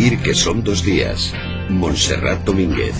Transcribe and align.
Vivir 0.00 0.22
que 0.22 0.32
son 0.32 0.64
dos 0.64 0.82
días. 0.82 1.34
Montserrat 1.68 2.42
Domínguez. 2.42 2.94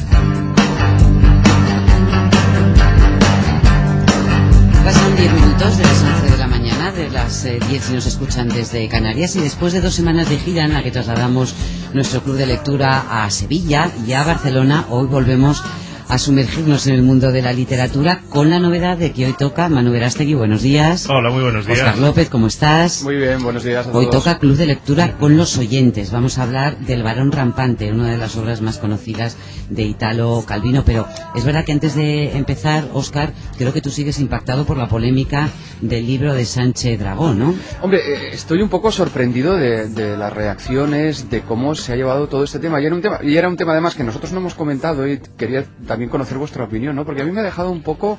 Pasan 4.84 5.16
10 5.16 5.32
minutos 5.32 5.78
de 5.78 5.84
las 5.84 6.02
11 6.02 6.30
de 6.30 6.36
la 6.36 6.46
mañana, 6.46 6.92
de 6.92 7.08
las 7.08 7.46
eh, 7.46 7.58
10 7.70 7.82
si 7.82 7.94
nos 7.94 8.04
escuchan 8.04 8.50
desde 8.50 8.86
Canarias 8.88 9.34
y 9.36 9.40
después 9.40 9.72
de 9.72 9.80
dos 9.80 9.94
semanas 9.94 10.28
de 10.28 10.36
gira 10.36 10.66
en 10.66 10.74
la 10.74 10.82
que 10.82 10.90
trasladamos 10.90 11.54
nuestro 11.94 12.20
club 12.22 12.36
de 12.36 12.44
lectura 12.44 13.24
a 13.24 13.30
Sevilla 13.30 13.90
y 14.06 14.12
a 14.12 14.22
Barcelona, 14.22 14.84
hoy 14.90 15.06
volvemos 15.06 15.62
a 15.62 15.89
sumergirnos 16.18 16.86
en 16.86 16.94
el 16.94 17.02
mundo 17.02 17.30
de 17.32 17.42
la 17.42 17.52
literatura 17.52 18.22
con 18.28 18.50
la 18.50 18.58
novedad 18.58 18.96
de 18.98 19.12
que 19.12 19.26
hoy 19.26 19.32
toca 19.32 19.68
Manu 19.68 19.92
Verástegui, 19.92 20.34
buenos 20.34 20.62
días. 20.62 21.08
Hola, 21.08 21.30
muy 21.30 21.42
buenos 21.42 21.66
días. 21.66 21.78
Oscar 21.80 21.98
López, 21.98 22.28
¿cómo 22.28 22.46
estás? 22.48 23.02
Muy 23.02 23.16
bien, 23.16 23.42
buenos 23.42 23.64
días 23.64 23.86
a 23.86 23.90
Hoy 23.92 24.06
todos. 24.06 24.24
toca 24.24 24.38
Club 24.38 24.56
de 24.56 24.66
Lectura 24.66 25.16
con 25.18 25.36
los 25.36 25.56
oyentes. 25.58 26.10
Vamos 26.10 26.38
a 26.38 26.42
hablar 26.44 26.78
del 26.78 27.02
Barón 27.02 27.32
Rampante, 27.32 27.92
una 27.92 28.10
de 28.10 28.18
las 28.18 28.36
obras 28.36 28.60
más 28.60 28.78
conocidas 28.78 29.36
de 29.68 29.82
Italo 29.84 30.42
Calvino. 30.46 30.82
Pero 30.84 31.06
es 31.34 31.44
verdad 31.44 31.64
que 31.64 31.72
antes 31.72 31.94
de 31.94 32.36
empezar, 32.36 32.88
Oscar, 32.92 33.32
creo 33.58 33.72
que 33.72 33.80
tú 33.80 33.90
sigues 33.90 34.18
impactado 34.18 34.64
por 34.64 34.76
la 34.78 34.88
polémica 34.88 35.48
del 35.80 36.06
libro 36.06 36.34
de 36.34 36.44
Sánchez 36.44 36.98
Dragón, 36.98 37.38
¿no? 37.38 37.54
Hombre, 37.82 38.00
eh, 38.00 38.30
estoy 38.32 38.62
un 38.62 38.68
poco 38.68 38.90
sorprendido 38.90 39.56
de, 39.56 39.88
de 39.88 40.16
las 40.16 40.32
reacciones, 40.32 41.30
de 41.30 41.42
cómo 41.42 41.74
se 41.74 41.92
ha 41.92 41.96
llevado 41.96 42.26
todo 42.28 42.44
este 42.44 42.58
tema. 42.58 42.80
Y 42.80 42.86
era 42.86 42.94
un 42.94 43.02
tema, 43.02 43.18
y 43.22 43.36
era 43.36 43.48
un 43.48 43.56
tema 43.56 43.72
además 43.72 43.94
que 43.94 44.04
nosotros 44.04 44.32
no 44.32 44.40
hemos 44.40 44.54
comentado 44.54 45.06
y 45.06 45.20
quería 45.36 45.64
también 45.86 45.99
conocer 46.08 46.38
vuestra 46.38 46.64
opinión, 46.64 46.96
¿no? 46.96 47.04
Porque 47.04 47.22
a 47.22 47.24
mí 47.24 47.32
me 47.32 47.40
ha 47.40 47.44
dejado 47.44 47.70
un 47.70 47.82
poco, 47.82 48.18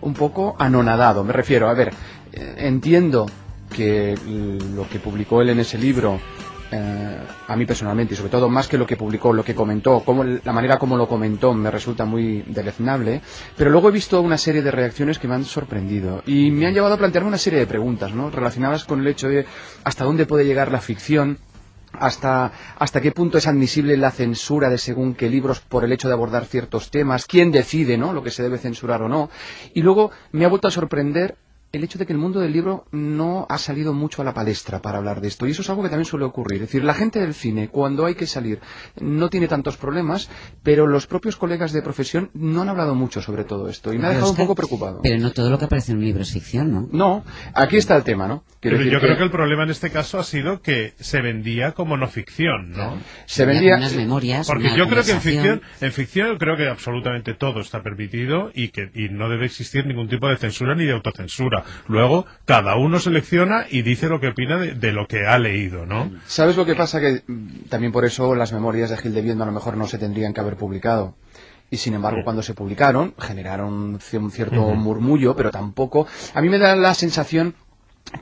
un 0.00 0.14
poco 0.14 0.56
anonadado. 0.58 1.24
Me 1.24 1.32
refiero, 1.32 1.68
a 1.68 1.74
ver, 1.74 1.92
eh, 2.32 2.54
entiendo 2.58 3.26
que 3.74 4.16
lo 4.74 4.88
que 4.88 4.98
publicó 4.98 5.42
él 5.42 5.50
en 5.50 5.60
ese 5.60 5.78
libro 5.78 6.20
eh, 6.72 7.18
a 7.46 7.54
mí 7.54 7.64
personalmente 7.64 8.14
y 8.14 8.16
sobre 8.16 8.30
todo 8.30 8.48
más 8.48 8.66
que 8.66 8.76
lo 8.76 8.86
que 8.86 8.96
publicó, 8.96 9.32
lo 9.32 9.44
que 9.44 9.54
comentó, 9.54 10.02
cómo, 10.04 10.24
la 10.24 10.52
manera 10.52 10.78
como 10.80 10.96
lo 10.96 11.08
comentó 11.08 11.54
me 11.54 11.70
resulta 11.70 12.04
muy 12.04 12.42
deleznable, 12.48 13.20
pero 13.56 13.70
luego 13.70 13.88
he 13.88 13.92
visto 13.92 14.20
una 14.20 14.36
serie 14.36 14.62
de 14.62 14.72
reacciones 14.72 15.20
que 15.20 15.28
me 15.28 15.36
han 15.36 15.44
sorprendido 15.44 16.22
y 16.26 16.50
me 16.50 16.66
han 16.66 16.74
llevado 16.74 16.94
a 16.94 16.98
plantearme 16.98 17.28
una 17.28 17.38
serie 17.38 17.60
de 17.60 17.66
preguntas 17.68 18.12
¿no? 18.12 18.30
relacionadas 18.30 18.84
con 18.84 19.00
el 19.00 19.06
hecho 19.06 19.28
de 19.28 19.46
hasta 19.84 20.04
dónde 20.04 20.26
puede 20.26 20.44
llegar 20.44 20.72
la 20.72 20.80
ficción 20.80 21.38
hasta, 22.00 22.52
hasta 22.78 23.00
qué 23.00 23.12
punto 23.12 23.38
es 23.38 23.46
admisible 23.46 23.96
la 23.96 24.10
censura 24.10 24.68
de 24.68 24.78
según 24.78 25.14
qué 25.14 25.28
libros 25.28 25.60
por 25.60 25.84
el 25.84 25.92
hecho 25.92 26.08
de 26.08 26.14
abordar 26.14 26.44
ciertos 26.44 26.90
temas, 26.90 27.26
quién 27.26 27.52
decide 27.52 27.96
¿no? 27.96 28.12
lo 28.12 28.22
que 28.22 28.30
se 28.30 28.42
debe 28.42 28.58
censurar 28.58 29.02
o 29.02 29.08
no. 29.08 29.30
Y 29.74 29.82
luego 29.82 30.10
me 30.32 30.44
ha 30.44 30.48
vuelto 30.48 30.68
a 30.68 30.70
sorprender 30.70 31.36
el 31.72 31.84
hecho 31.84 31.98
de 31.98 32.06
que 32.06 32.12
el 32.12 32.18
mundo 32.18 32.40
del 32.40 32.52
libro 32.52 32.86
no 32.92 33.46
ha 33.48 33.58
salido 33.58 33.92
mucho 33.92 34.22
a 34.22 34.24
la 34.24 34.34
palestra 34.34 34.80
para 34.80 34.98
hablar 34.98 35.20
de 35.20 35.28
esto. 35.28 35.46
Y 35.46 35.50
eso 35.50 35.62
es 35.62 35.70
algo 35.70 35.82
que 35.82 35.88
también 35.88 36.06
suele 36.06 36.24
ocurrir. 36.24 36.62
Es 36.62 36.68
decir, 36.68 36.84
la 36.84 36.94
gente 36.94 37.20
del 37.20 37.34
cine, 37.34 37.68
cuando 37.68 38.06
hay 38.06 38.14
que 38.14 38.26
salir, 38.26 38.60
no 39.00 39.28
tiene 39.28 39.48
tantos 39.48 39.76
problemas, 39.76 40.30
pero 40.62 40.86
los 40.86 41.06
propios 41.06 41.36
colegas 41.36 41.72
de 41.72 41.82
profesión 41.82 42.30
no 42.34 42.62
han 42.62 42.68
hablado 42.68 42.94
mucho 42.94 43.20
sobre 43.20 43.44
todo 43.44 43.68
esto. 43.68 43.92
Y 43.92 43.98
me 43.98 44.06
ha 44.06 44.10
dejado 44.10 44.30
un 44.30 44.36
poco 44.36 44.54
preocupado. 44.54 45.00
Pero 45.02 45.18
no 45.18 45.32
todo 45.32 45.50
lo 45.50 45.58
que 45.58 45.66
aparece 45.66 45.92
en 45.92 45.98
un 45.98 46.04
libro 46.04 46.22
es 46.22 46.32
ficción, 46.32 46.72
¿no? 46.72 46.88
No, 46.92 47.24
aquí 47.54 47.76
está 47.76 47.96
el 47.96 48.04
tema, 48.04 48.26
¿no? 48.26 48.44
Quiero 48.60 48.76
Pero 48.76 48.78
decir 48.78 48.92
yo 48.92 49.00
creo 49.00 49.16
que 49.16 49.24
el 49.24 49.30
problema 49.30 49.64
en 49.64 49.70
este 49.70 49.90
caso 49.90 50.18
ha 50.18 50.24
sido 50.24 50.62
que 50.62 50.94
se 50.98 51.20
vendía 51.20 51.72
como 51.72 51.96
no 51.96 52.08
ficción, 52.08 52.70
¿no? 52.70 52.96
se 53.26 53.44
vendía... 53.44 53.76
unas 53.76 53.94
memorias, 53.94 54.46
Porque 54.46 54.68
una 54.68 54.76
yo 54.76 54.88
creo 54.88 55.04
que 55.04 55.12
en 55.12 55.20
ficción, 55.20 55.62
en 55.80 55.92
ficción 55.92 56.28
yo 56.28 56.38
creo 56.38 56.56
que 56.56 56.68
absolutamente 56.68 57.34
todo 57.34 57.60
está 57.60 57.82
permitido 57.82 58.50
y 58.54 58.68
que 58.68 58.90
y 58.94 59.08
no 59.08 59.28
debe 59.28 59.46
existir 59.46 59.86
ningún 59.86 60.08
tipo 60.08 60.28
de 60.28 60.36
censura 60.36 60.74
ni 60.74 60.84
de 60.84 60.92
autocensura. 60.92 61.55
Luego 61.88 62.26
cada 62.44 62.76
uno 62.76 62.98
selecciona 62.98 63.66
y 63.70 63.82
dice 63.82 64.08
lo 64.08 64.20
que 64.20 64.28
opina 64.28 64.58
de, 64.58 64.74
de 64.74 64.92
lo 64.92 65.06
que 65.06 65.26
ha 65.26 65.38
leído, 65.38 65.86
¿no? 65.86 66.10
¿Sabes 66.26 66.56
lo 66.56 66.64
que 66.64 66.74
pasa? 66.74 67.00
Que 67.00 67.22
también 67.68 67.92
por 67.92 68.04
eso 68.04 68.34
las 68.34 68.52
memorias 68.52 68.90
de 68.90 68.96
Gil 68.96 69.14
de 69.14 69.22
Viedma 69.22 69.44
a 69.44 69.48
lo 69.48 69.52
mejor 69.52 69.76
no 69.76 69.86
se 69.86 69.98
tendrían 69.98 70.32
que 70.32 70.40
haber 70.40 70.56
publicado. 70.56 71.14
Y 71.68 71.78
sin 71.78 71.94
embargo, 71.94 72.20
cuando 72.22 72.42
se 72.42 72.54
publicaron, 72.54 73.14
generaron 73.18 73.98
un 74.12 74.30
cierto 74.30 74.62
murmullo, 74.74 75.34
pero 75.34 75.50
tampoco. 75.50 76.06
A 76.32 76.40
mí 76.40 76.48
me 76.48 76.58
da 76.58 76.76
la 76.76 76.94
sensación 76.94 77.54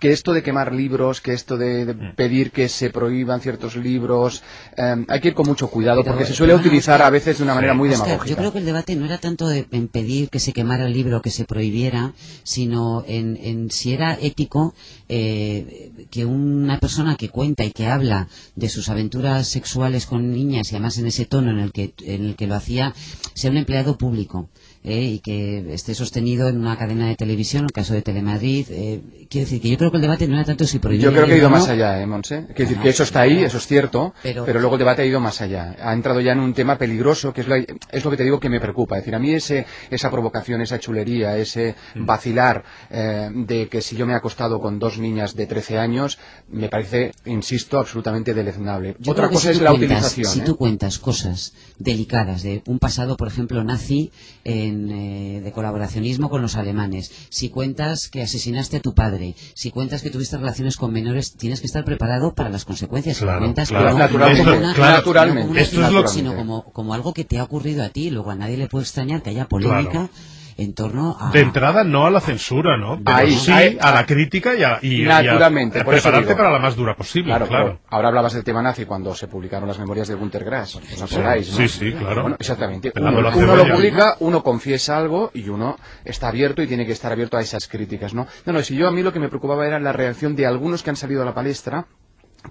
que 0.00 0.12
esto 0.12 0.32
de 0.32 0.42
quemar 0.42 0.72
libros, 0.72 1.20
que 1.20 1.32
esto 1.34 1.56
de, 1.56 1.84
de 1.84 1.94
pedir 1.94 2.50
que 2.50 2.68
se 2.68 2.90
prohíban 2.90 3.40
ciertos 3.40 3.76
libros, 3.76 4.42
eh, 4.76 5.04
hay 5.08 5.20
que 5.20 5.28
ir 5.28 5.34
con 5.34 5.46
mucho 5.46 5.68
cuidado 5.68 6.02
Pero, 6.02 6.12
porque 6.14 6.26
se 6.26 6.34
suele 6.34 6.54
utilizar 6.54 7.02
a 7.02 7.10
veces 7.10 7.38
de 7.38 7.44
una 7.44 7.54
manera 7.54 7.74
muy 7.74 7.90
Oscar, 7.90 8.06
demagógica. 8.06 8.30
yo 8.30 8.36
creo 8.36 8.52
que 8.52 8.58
el 8.58 8.64
debate 8.64 8.96
no 8.96 9.04
era 9.04 9.18
tanto 9.18 9.46
de, 9.46 9.66
en 9.70 9.88
pedir 9.88 10.30
que 10.30 10.40
se 10.40 10.52
quemara 10.52 10.86
el 10.86 10.92
libro, 10.92 11.20
que 11.22 11.30
se 11.30 11.44
prohibiera, 11.44 12.12
sino 12.42 13.04
en, 13.06 13.38
en 13.42 13.70
si 13.70 13.92
era 13.92 14.18
ético 14.20 14.74
eh, 15.08 15.92
que 16.10 16.24
una 16.24 16.78
persona 16.80 17.16
que 17.16 17.28
cuenta 17.28 17.64
y 17.64 17.70
que 17.70 17.86
habla 17.86 18.28
de 18.56 18.68
sus 18.68 18.88
aventuras 18.88 19.46
sexuales 19.48 20.06
con 20.06 20.30
niñas 20.32 20.72
y 20.72 20.76
además 20.76 20.98
en 20.98 21.06
ese 21.06 21.26
tono 21.26 21.50
en 21.50 21.58
el 21.60 21.72
que, 21.72 21.92
en 22.04 22.24
el 22.24 22.36
que 22.36 22.46
lo 22.46 22.54
hacía, 22.54 22.94
sea 23.34 23.50
un 23.50 23.58
empleado 23.58 23.96
público. 23.98 24.48
eh, 24.86 25.02
y 25.14 25.18
que 25.20 25.72
esté 25.72 25.94
sostenido 25.94 26.48
en 26.50 26.58
una 26.58 26.76
cadena 26.76 27.08
de 27.08 27.16
televisión, 27.16 27.60
en 27.62 27.66
el 27.66 27.72
caso 27.72 27.94
de 27.94 28.02
Telemadrid. 28.02 28.66
eh, 28.70 29.00
quiero 29.30 29.46
decir 29.46 29.60
que 29.62 29.70
yo 29.70 29.73
creo 29.78 29.90
que 29.90 29.96
el 29.96 30.02
debate 30.02 30.26
no 30.28 30.34
era 30.36 30.44
tanto 30.44 30.64
si 30.66 30.78
prohibir 30.78 31.04
Yo 31.04 31.12
creo 31.12 31.26
que 31.26 31.32
ha 31.34 31.36
ido 31.36 31.50
más 31.50 31.68
allá, 31.68 32.00
¿eh, 32.00 32.06
Monse? 32.06 32.44
Quiero 32.46 32.54
decir 32.54 32.66
Bueno, 32.68 32.82
que 32.82 32.88
eso 32.90 33.02
está 33.02 33.20
ahí, 33.22 33.44
eso 33.44 33.58
es 33.58 33.66
cierto, 33.66 34.14
pero- 34.22 34.44
pero, 34.44 34.60
luego 34.60 34.74
el 34.76 34.78
debate 34.80 35.02
ha 35.02 35.04
ido 35.06 35.20
más 35.20 35.40
allá. 35.40 35.76
Ha 35.82 35.92
entrado 35.92 36.20
ya 36.20 36.32
en 36.32 36.40
un 36.40 36.54
tema 36.54 36.76
peligroso, 36.78 37.32
que 37.32 37.40
es, 37.42 37.48
la- 37.48 37.58
es 37.90 38.04
lo 38.04 38.10
que 38.10 38.16
te 38.16 38.24
digo 38.24 38.40
que 38.40 38.48
me 38.48 38.60
preocupa. 38.60 38.96
Es 38.96 39.02
decir, 39.02 39.14
a 39.14 39.18
mí 39.18 39.32
ese, 39.32 39.66
esa 39.90 40.10
provocación, 40.10 40.60
esa 40.60 40.78
chulería, 40.78 41.36
ese 41.36 41.74
Mm. 41.94 42.06
vacilar 42.06 42.64
eh, 42.90 43.30
de 43.34 43.68
que 43.68 43.80
si 43.80 43.96
yo 43.96 44.06
me 44.06 44.12
he 44.12 44.16
acostado 44.16 44.60
con 44.60 44.78
dos 44.78 44.98
niñas 44.98 45.34
de 45.34 45.46
13 45.46 45.78
años, 45.78 46.18
me 46.48 46.68
parece, 46.68 47.12
insisto, 47.24 47.78
absolutamente 47.78 48.34
deleznable. 48.34 48.96
Yo 48.98 49.12
Otra 49.12 49.28
cosa 49.28 49.48
si 49.50 49.56
es 49.56 49.60
la 49.62 49.70
cuentas- 49.70 49.88
utilización. 49.90 50.32
Si 50.32 50.40
¿eh? 50.40 50.42
tú 50.44 50.56
cuentas 50.56 50.98
cosas 50.98 51.54
delicadas 51.78 52.42
de 52.42 52.62
un 52.66 52.78
pasado, 52.78 53.16
por 53.16 53.28
ejemplo, 53.28 53.62
nazi 53.64 54.10
en, 54.44 54.90
eh, 54.90 55.40
de 55.42 55.52
colaboracionismo 55.52 56.28
con 56.30 56.42
los 56.42 56.56
alemanes, 56.56 57.10
si 57.30 57.48
cuentas 57.50 58.08
que 58.08 58.22
asesinaste 58.22 58.76
a 58.78 58.80
tu 58.80 58.94
padre, 58.94 59.34
si 59.54 59.63
cuentas 59.70 60.02
que 60.02 60.10
tuviste 60.10 60.36
relaciones 60.36 60.76
con 60.76 60.92
menores, 60.92 61.34
tienes 61.36 61.60
que 61.60 61.66
estar 61.66 61.84
preparado 61.84 62.34
para 62.34 62.50
las 62.50 62.64
consecuencias. 62.64 63.16
Si 63.16 63.24
Claro, 63.24 63.40
cuentas 63.40 63.68
claro. 63.68 63.90
no 63.92 63.98
Natural- 63.98 64.36
como 64.38 64.56
una- 64.56 64.74
claro, 64.74 64.96
no 64.96 65.34
como 65.34 65.44
una 65.50 65.60
Esto 65.60 65.84
es 65.84 65.92
lo- 65.92 66.08
sino 66.08 66.34
como, 66.36 66.64
como 66.72 66.94
algo 66.94 67.12
que 67.14 67.24
te 67.24 67.38
ha 67.38 67.44
ocurrido 67.44 67.82
a 67.84 67.88
ti. 67.88 68.10
Luego 68.10 68.30
a 68.30 68.34
nadie 68.34 68.56
le 68.56 68.68
puede 68.68 68.84
extrañar 68.84 69.22
que 69.22 69.30
haya 69.30 69.46
polémica 69.48 69.90
Claro. 69.90 70.08
En 70.56 70.74
torno 70.74 71.16
a... 71.18 71.30
De 71.30 71.40
entrada 71.40 71.84
no 71.84 72.06
a 72.06 72.10
la 72.10 72.20
censura, 72.20 72.76
¿no? 72.76 73.00
Pero 73.04 73.16
Ahí, 73.16 73.32
sí 73.34 73.52
ahí, 73.52 73.78
a 73.80 73.92
la 73.92 74.06
crítica 74.06 74.54
y 74.54 74.62
a, 74.62 74.78
y, 74.82 75.02
y 75.02 75.04
Naturalmente, 75.04 75.80
a 75.80 75.84
prepararte 75.84 76.34
para 76.34 76.50
la 76.50 76.58
más 76.58 76.76
dura 76.76 76.94
posible, 76.94 77.30
Claro, 77.30 77.46
claro. 77.46 77.80
Ahora 77.90 78.08
hablabas 78.08 78.32
del 78.34 78.44
tema 78.44 78.62
nazi 78.62 78.84
cuando 78.84 79.14
se 79.14 79.28
publicaron 79.28 79.68
las 79.68 79.78
memorias 79.78 80.08
de 80.08 80.14
Gunter 80.14 80.44
Grass. 80.44 80.76
¿Os 80.76 81.02
acordáis, 81.02 81.50
no? 81.50 81.56
Sí, 81.56 81.68
sí, 81.68 81.92
claro. 81.92 82.22
Bueno, 82.22 82.36
exactamente. 82.38 82.92
Uno, 82.96 83.10
uno 83.10 83.56
lo 83.56 83.66
publica, 83.68 84.16
uno 84.20 84.42
confiesa 84.42 84.96
algo 84.96 85.30
y 85.34 85.48
uno 85.48 85.76
está 86.04 86.28
abierto 86.28 86.62
y 86.62 86.66
tiene 86.66 86.86
que 86.86 86.92
estar 86.92 87.12
abierto 87.12 87.36
a 87.36 87.40
esas 87.40 87.68
críticas, 87.68 88.14
¿no? 88.14 88.26
No, 88.46 88.52
no, 88.52 88.62
si 88.62 88.76
yo 88.76 88.88
a 88.88 88.90
mí 88.90 89.02
lo 89.02 89.12
que 89.12 89.20
me 89.20 89.28
preocupaba 89.28 89.66
era 89.66 89.80
la 89.80 89.92
reacción 89.92 90.36
de 90.36 90.46
algunos 90.46 90.82
que 90.82 90.90
han 90.90 90.96
salido 90.96 91.22
a 91.22 91.24
la 91.24 91.34
palestra 91.34 91.86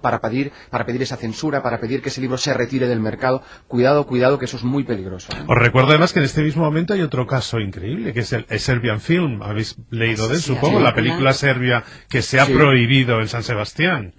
para 0.00 0.20
pedir, 0.20 0.52
para 0.70 0.84
pedir 0.86 1.02
esa 1.02 1.16
censura, 1.16 1.62
para 1.62 1.80
pedir 1.80 2.02
que 2.02 2.08
ese 2.08 2.20
libro 2.20 2.36
se 2.38 2.52
retire 2.54 2.86
del 2.88 3.00
mercado. 3.00 3.42
Cuidado, 3.68 4.06
cuidado, 4.06 4.38
que 4.38 4.44
eso 4.46 4.56
es 4.56 4.64
muy 4.64 4.84
peligroso. 4.84 5.32
¿eh? 5.32 5.42
Os 5.46 5.56
recuerdo 5.58 5.90
además 5.90 6.12
que 6.12 6.18
en 6.20 6.24
este 6.26 6.42
mismo 6.42 6.64
momento 6.64 6.94
hay 6.94 7.02
otro 7.02 7.26
caso 7.26 7.60
increíble, 7.60 8.12
que 8.12 8.20
es 8.20 8.32
el 8.32 8.46
el 8.48 8.60
Serbian 8.60 9.00
Film. 9.00 9.42
Habéis 9.42 9.76
leído 9.90 10.28
de 10.28 10.34
él, 10.34 10.40
sí, 10.40 10.48
supongo, 10.54 10.78
la 10.78 10.86
la 10.90 10.94
película. 10.94 11.32
serbia 11.32 11.82
que 12.08 12.22
se 12.22 12.38
ha 12.40 12.46
Sí. 12.46 12.52
prohibido 12.52 13.20
en 13.20 13.28
San 13.28 13.42
Sebastián. 13.42 14.12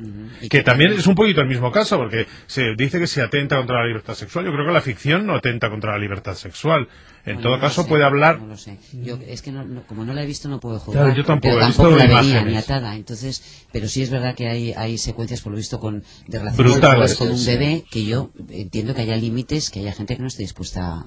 Que 0.50 0.64
también- 0.64 0.94
es 0.94 1.08
un 1.08 1.16
poquito 1.16 1.42
el 1.42 1.48
mismo 1.48 1.72
caso, 1.72 1.98
porque 1.98 2.28
se 2.48 2.76
dice 2.78 3.00
que 3.00 3.08
se 3.08 3.22
atenta 3.22 3.58
contra 3.58 3.80
la 3.82 3.86
libertad 3.88 4.14
sexual. 4.16 4.46
Yo 4.46 4.52
creo 4.52 4.66
que 4.66 4.72
la 4.74 4.82
ficción 4.82 5.26
no 5.26 5.36
atenta 5.36 5.70
contra 5.70 5.92
la 5.94 5.98
libertad 6.00 6.34
sexual. 6.36 6.88
En 7.26 7.36
Bueno, 7.38 7.42
todo 7.50 7.56
no 7.56 7.62
caso 7.62 7.82
sé, 7.84 7.90
puede 7.90 8.04
hablar... 8.06 8.40
No 8.40 8.46
lo 8.46 8.56
sé. 8.58 8.78
Yo, 9.04 9.18
es 9.28 9.42
que 9.42 9.52
no- 9.52 9.66
no- 9.66 9.82
como 9.88 10.06
no 10.06 10.14
la 10.14 10.22
he 10.22 10.28
visto 10.28 10.48
no 10.48 10.60
puedo 10.60 10.78
juzgar. 10.80 11.06
Claro, 11.06 11.18
yo 11.18 11.26
tampoco, 11.26 11.54
pero 11.56 11.64
he 11.64 11.68
visto 11.68 11.82
tampoco 11.84 11.98
la 12.14 12.20
vería 12.22 12.44
ni 12.44 12.56
atada. 12.56 12.96
Entonces, 12.96 13.66
pero 13.72 13.88
sí 13.88 14.04
es 14.04 14.12
verdad 14.12 14.36
que 14.36 14.48
hay, 14.48 14.74
hay 14.74 15.00
secuencias 15.00 15.42
por 15.42 15.52
lo 15.52 15.58
visto 15.58 15.80
con 15.80 16.04
de 16.28 16.38
relaciones 16.40 16.74
Brutales. 16.74 17.16
con 17.16 17.32
un 17.32 17.44
bebé 17.46 17.84
que 17.90 18.06
yo 18.06 18.32
entiendo 18.50 18.94
que 18.94 19.02
haya 19.02 19.16
límites, 19.18 19.72
que 19.72 19.80
haya 19.80 19.92
gente 19.94 20.16
que 20.16 20.22
no 20.22 20.28
esté 20.28 20.44
dispuesta 20.44 21.04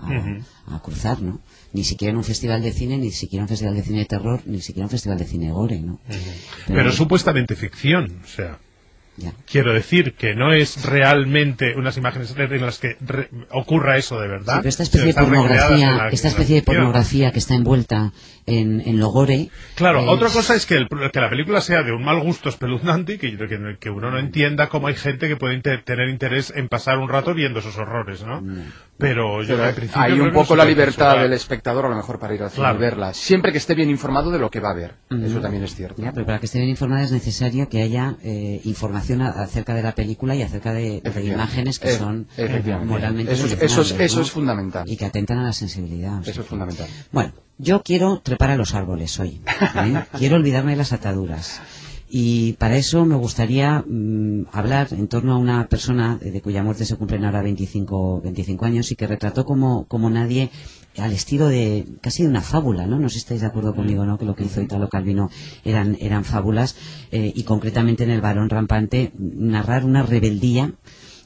a, 0.66 0.81
cruzar, 0.82 1.22
¿no? 1.22 1.40
Ni 1.72 1.84
siquiera 1.84 2.10
en 2.10 2.16
un 2.16 2.25
festival 2.25 2.62
de 2.62 2.72
cine, 2.72 2.98
ni 2.98 3.12
siquiera 3.12 3.42
en 3.42 3.44
un 3.44 3.48
festival 3.48 3.76
de 3.76 3.82
cine 3.82 3.98
de 4.00 4.04
terror, 4.06 4.40
ni 4.44 4.60
siquiera 4.60 4.82
en 4.82 4.87
un 4.87 4.90
festival 4.90 5.19
de 5.19 5.25
cine 5.25 5.52
gore, 5.52 5.78
¿no? 5.81 6.00
Pero 6.66 6.90
supuestamente 6.92 7.54
ficción, 7.54 8.20
o 8.25 8.26
sea... 8.26 8.58
ya. 9.18 9.32
Quiero 9.50 9.72
decir 9.74 10.14
que 10.14 10.34
no 10.34 10.52
es 10.52 10.84
realmente 10.84 11.74
unas 11.76 11.96
imágenes 11.96 12.34
en 12.38 12.60
las 12.60 12.78
que 12.78 12.96
re- 13.00 13.28
ocurra 13.50 13.96
eso 13.98 14.20
de 14.20 14.28
verdad. 14.28 14.54
Sí, 14.54 14.58
pero 14.60 14.68
esta 14.68 14.82
especie 14.84 15.06
de 15.08 15.14
pornografía, 15.48 15.86
la- 15.96 16.08
esta 16.08 16.28
especie 16.28 16.54
de 16.56 16.62
pornografía 16.62 17.32
que 17.32 17.38
está 17.38 17.54
envuelta 17.54 18.12
en, 18.46 18.80
en 18.86 18.98
lo 18.98 19.08
gore. 19.08 19.50
Claro, 19.74 20.02
otra 20.10 20.28
cosa 20.30 20.54
es 20.54 20.64
que, 20.66 20.74
el- 20.76 20.88
que 21.12 21.20
la 21.20 21.28
película 21.30 21.60
sea 21.60 21.82
de 21.82 21.92
un 21.92 22.02
mal 22.04 22.20
gusto 22.20 22.48
espeluznante 22.48 23.14
y 23.14 23.18
que, 23.18 23.36
que, 23.36 23.76
que 23.78 23.90
uno 23.90 24.10
no 24.10 24.18
entienda 24.18 24.68
cómo 24.68 24.86
hay 24.86 24.94
gente 24.94 25.28
que 25.28 25.36
puede 25.36 25.54
inter- 25.54 25.82
tener 25.84 26.08
interés 26.08 26.52
en 26.56 26.68
pasar 26.68 26.98
un 26.98 27.08
rato 27.08 27.34
viendo 27.34 27.58
esos 27.60 27.76
horrores, 27.76 28.22
¿no? 28.24 28.42
Pero 28.98 29.42
yo 29.42 29.56
Pero 29.56 29.74
principio 29.74 30.02
hay 30.02 30.20
un 30.20 30.32
poco 30.32 30.56
la 30.56 30.64
libertad 30.64 31.18
del 31.20 31.32
espectador 31.32 31.86
a 31.86 31.88
lo 31.88 31.96
mejor 31.96 32.18
para 32.18 32.34
ir 32.34 32.42
al 32.42 32.50
cine 32.50 32.62
Claro. 32.62 32.78
y 32.78 32.80
verla, 32.80 33.14
siempre 33.14 33.52
que 33.52 33.58
esté 33.58 33.74
bien 33.74 33.88
informado 33.90 34.30
de 34.30 34.38
lo 34.38 34.50
que 34.50 34.60
va 34.60 34.70
a 34.70 34.74
ver. 34.74 34.96
Ujú. 35.10 35.24
Eso 35.24 35.40
también 35.40 35.62
es 35.64 35.74
cierto. 35.74 36.02
Ya, 36.02 36.12
pero 36.12 36.26
para 36.26 36.40
que 36.40 36.46
esté 36.46 36.58
bien 36.58 36.70
informada 36.70 37.04
es 37.04 37.12
necesario 37.12 37.68
que 37.68 37.80
haya 37.82 38.16
eh, 38.22 38.60
información 38.64 39.22
a- 39.22 39.28
acerca 39.30 39.74
de 39.74 39.82
la 39.82 39.94
película 39.94 40.34
y 40.34 40.42
acerca 40.42 40.72
de, 40.72 41.00
de 41.00 41.24
imágenes 41.24 41.78
que 41.78 41.90
Eh, 41.94 41.96
son 41.96 42.26
moralmente 42.84 43.32
Eso 43.32 43.46
es- 43.46 43.52
eso 43.62 43.82
es- 43.82 43.92
eso 43.98 44.16
¿no? 44.16 44.22
es 44.22 44.30
fundamental. 44.30 44.88
y 44.90 44.96
que 44.96 45.04
atentan 45.04 45.38
a 45.38 45.44
la 45.44 45.52
sensibilidad. 45.52 46.18
o 46.18 46.22
sea 46.24 46.32
Eso 46.32 46.40
es 46.42 46.46
fundamental. 46.48 46.86
Bueno, 47.12 47.32
yo 47.58 47.82
quiero 47.82 48.20
trepar 48.20 48.50
a 48.50 48.56
los 48.56 48.74
árboles 48.74 49.18
hoy. 49.20 49.40
¿eh? 49.76 50.02
quiero 50.18 50.36
olvidarme 50.36 50.72
de 50.72 50.76
las 50.78 50.92
ataduras. 50.92 51.60
Y 52.10 52.55
para 52.55 52.76
eso 52.76 53.05
me 53.05 53.16
gustaría 53.16 53.84
mm, 53.87 54.46
hablar 54.52 54.88
en 54.93 55.08
torno 55.08 55.34
a 55.34 55.38
una 55.38 55.69
persona 55.69 56.16
de, 56.16 56.31
de 56.31 56.40
cuya 56.40 56.62
muerte 56.62 56.84
se 56.84 56.96
cumplen 56.96 57.25
ahora 57.25 57.43
25, 57.43 58.22
25 58.22 58.64
años 58.64 58.90
y 58.90 58.96
que 58.96 59.06
retrató 59.06 59.44
como, 59.44 59.87
como 59.87 60.08
nadie 60.08 60.50
al 60.96 61.12
estilo 61.12 61.49
de 61.49 61.87
casi 62.00 62.22
de 62.22 62.28
una 62.28 62.40
fábula, 62.40 62.87
¿no? 62.87 62.99
No 62.99 63.08
sé 63.08 63.14
si 63.14 63.19
estáis 63.20 63.40
de 63.40 63.46
acuerdo 63.46 63.75
conmigo, 63.75 64.05
¿no? 64.05 64.19
Que 64.19 64.25
lo 64.25 64.34
que 64.34 64.44
hizo 64.44 64.60
Italo 64.60 64.88
Calvino 64.88 65.31
eran, 65.64 65.96
eran 66.00 66.25
fábulas 66.25 66.76
eh, 67.12 67.32
y 67.34 67.43
concretamente 67.44 68.05
en 68.05 68.11
El 68.11 68.20
varón 68.20 68.50
rampante 68.50 69.12
narrar 69.16 69.84
una 69.84 70.02
rebeldía 70.02 70.72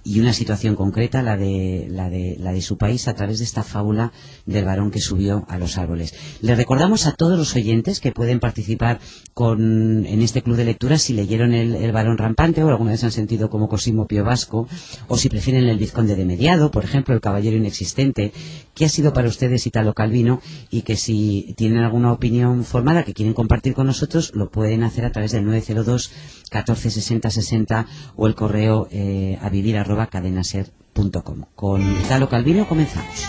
y 0.04 0.20
una 0.20 0.32
situación 0.32 0.74
concreta, 0.74 1.22
la 1.22 1.36
de, 1.36 1.86
la 1.90 2.10
de, 2.10 2.36
la 2.38 2.52
de 2.52 2.62
su 2.62 2.76
país, 2.76 3.08
a 3.08 3.14
través 3.14 3.38
de 3.38 3.44
esta 3.44 3.62
fábula 3.62 4.12
del 4.46 4.64
varón 4.64 4.90
que 4.90 5.00
subió 5.00 5.44
a 5.48 5.58
los 5.58 5.78
árboles. 5.78 6.14
Le 6.40 6.54
recordamos 6.54 7.06
a 7.06 7.12
todos 7.12 7.38
los 7.38 7.54
oyentes 7.54 8.00
que 8.00 8.12
pueden 8.12 8.40
participar 8.40 9.00
con, 9.34 10.06
en 10.06 10.22
este 10.22 10.42
club 10.42 10.56
de 10.56 10.64
lectura 10.64 10.98
si 10.98 11.12
leyeron 11.12 11.54
el, 11.54 11.74
el 11.76 11.92
varón 11.92 12.18
rampante 12.18 12.62
o 12.62 12.68
alguna 12.68 12.92
vez 12.92 13.04
han 13.04 13.12
sentido 13.12 13.48
como 13.50 13.68
Cosimo 13.68 14.06
Pío 14.06 14.24
Vasco, 14.24 14.68
o 15.08 15.16
si 15.16 15.28
prefieren 15.28 15.68
el 15.68 15.78
vizconde 15.78 16.16
de 16.16 16.24
Mediado, 16.24 16.70
por 16.70 16.84
ejemplo, 16.84 17.14
el 17.14 17.20
caballero 17.20 17.56
inexistente, 17.56 18.32
que 18.74 18.84
ha 18.84 18.88
sido 18.88 19.12
para 19.12 19.28
ustedes 19.28 19.66
Italo 19.66 19.94
Calvino 19.94 20.40
y 20.70 20.82
que 20.82 20.96
si 20.96 21.54
tienen 21.56 21.78
alguna 21.82 22.12
opinión 22.12 22.64
formada 22.64 23.04
que 23.04 23.14
quieren 23.14 23.34
compartir 23.34 23.74
con 23.74 23.86
nosotros, 23.86 24.32
lo 24.34 24.50
pueden 24.50 24.82
hacer 24.82 25.04
a 25.04 25.12
través 25.12 25.32
del 25.32 25.44
902 25.44 26.12
14 26.50 26.90
60 26.90 27.30
60 27.30 27.86
o 28.16 28.26
el 28.26 28.34
correo 28.34 28.88
eh, 28.90 29.38
a 29.40 29.48
vivir 29.48 29.76
arroba 29.92 30.06
cadenaser.com. 30.06 31.44
Con 31.54 31.82
Italo 32.00 32.28
Calvino 32.28 32.66
comenzamos. 32.66 33.28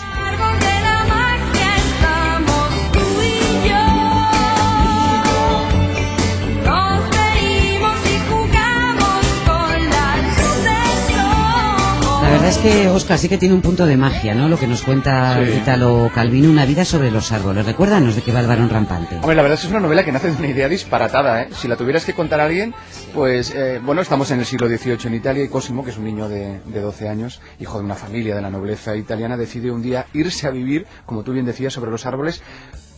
Verdad 12.44 12.66
es 12.66 12.72
que 12.74 12.88
Oscar 12.90 13.18
sí 13.18 13.30
que 13.30 13.38
tiene 13.38 13.54
un 13.54 13.62
punto 13.62 13.86
de 13.86 13.96
magia, 13.96 14.34
¿no? 14.34 14.50
Lo 14.50 14.58
que 14.58 14.66
nos 14.66 14.82
cuenta 14.82 15.42
Sí. 15.42 15.52
Italo 15.54 16.10
Calvino, 16.14 16.50
una 16.50 16.66
vida 16.66 16.84
sobre 16.84 17.10
los 17.10 17.32
árboles. 17.32 17.64
Recuérdanos 17.64 18.16
de 18.16 18.20
qué 18.20 18.32
va 18.32 18.40
el 18.40 18.46
varón 18.46 18.68
rampante. 18.68 19.16
Hombre, 19.16 19.34
la 19.34 19.40
verdad 19.40 19.54
es 19.54 19.60
que 19.60 19.66
es 19.68 19.70
una 19.70 19.80
novela 19.80 20.04
que 20.04 20.12
nace 20.12 20.30
de 20.30 20.36
una 20.36 20.48
idea 20.48 20.68
disparatada, 20.68 21.40
¿eh? 21.42 21.48
Si 21.58 21.68
la 21.68 21.76
tuvieras 21.76 22.04
que 22.04 22.12
contar 22.12 22.40
a 22.40 22.44
alguien, 22.44 22.74
pues, 23.14 23.54
eh, 23.54 23.80
bueno, 23.82 24.02
estamos 24.02 24.30
en 24.30 24.40
el 24.40 24.44
siglo 24.44 24.68
XVIII 24.68 25.06
en 25.06 25.14
Italia 25.14 25.42
y 25.42 25.48
Cosimo, 25.48 25.84
que 25.84 25.90
es 25.90 25.96
un 25.96 26.04
niño 26.04 26.28
de, 26.28 26.60
de 26.66 26.80
12 26.82 27.08
años, 27.08 27.40
hijo 27.60 27.78
de 27.78 27.84
una 27.86 27.94
familia 27.94 28.34
de 28.34 28.42
la 28.42 28.50
nobleza 28.50 28.94
italiana, 28.94 29.38
decide 29.38 29.70
un 29.70 29.80
día 29.80 30.04
irse 30.12 30.46
a 30.46 30.50
vivir, 30.50 30.86
como 31.06 31.22
tú 31.22 31.32
bien 31.32 31.46
decías, 31.46 31.72
sobre 31.72 31.90
los 31.90 32.04
árboles, 32.04 32.42